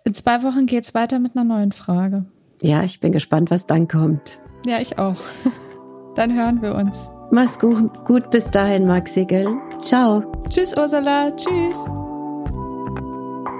in 0.04 0.14
zwei 0.14 0.42
Wochen 0.42 0.66
geht's 0.66 0.94
weiter 0.94 1.18
mit 1.18 1.36
einer 1.36 1.44
neuen 1.44 1.72
Frage. 1.72 2.24
Ja, 2.62 2.82
ich 2.82 3.00
bin 3.00 3.12
gespannt, 3.12 3.50
was 3.50 3.66
dann 3.66 3.88
kommt. 3.88 4.40
Ja, 4.66 4.80
ich 4.80 4.98
auch. 4.98 5.16
Dann 6.18 6.34
hören 6.34 6.60
wir 6.60 6.74
uns. 6.74 7.10
Mach's 7.30 7.58
gut, 7.60 8.04
gut 8.04 8.28
bis 8.30 8.50
dahin, 8.50 8.88
Maxi, 8.88 9.24
gell? 9.24 9.54
Ciao. 9.80 10.24
Tschüss, 10.48 10.76
Ursula. 10.76 11.30
Tschüss. 11.36 11.84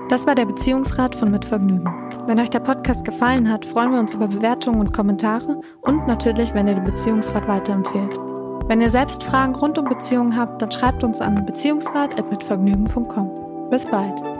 Das 0.08 0.26
war 0.26 0.34
der 0.34 0.46
Beziehungsrat 0.46 1.14
von 1.14 1.30
Mitvergnügen. 1.30 1.88
Wenn 2.26 2.40
euch 2.40 2.50
der 2.50 2.58
Podcast 2.58 3.04
gefallen 3.04 3.48
hat, 3.48 3.64
freuen 3.64 3.92
wir 3.92 4.00
uns 4.00 4.12
über 4.12 4.26
Bewertungen 4.26 4.80
und 4.80 4.92
Kommentare 4.92 5.60
und 5.82 6.08
natürlich, 6.08 6.52
wenn 6.52 6.66
ihr 6.66 6.74
den 6.74 6.82
Beziehungsrat 6.82 7.46
weiterempfehlt. 7.46 8.18
Wenn 8.66 8.80
ihr 8.80 8.90
selbst 8.90 9.22
Fragen 9.22 9.54
rund 9.54 9.78
um 9.78 9.84
Beziehungen 9.84 10.36
habt, 10.36 10.60
dann 10.60 10.72
schreibt 10.72 11.04
uns 11.04 11.20
an 11.20 11.46
beziehungsrat.mitvergnügen.com. 11.46 13.68
Bis 13.70 13.86
bald. 13.86 14.37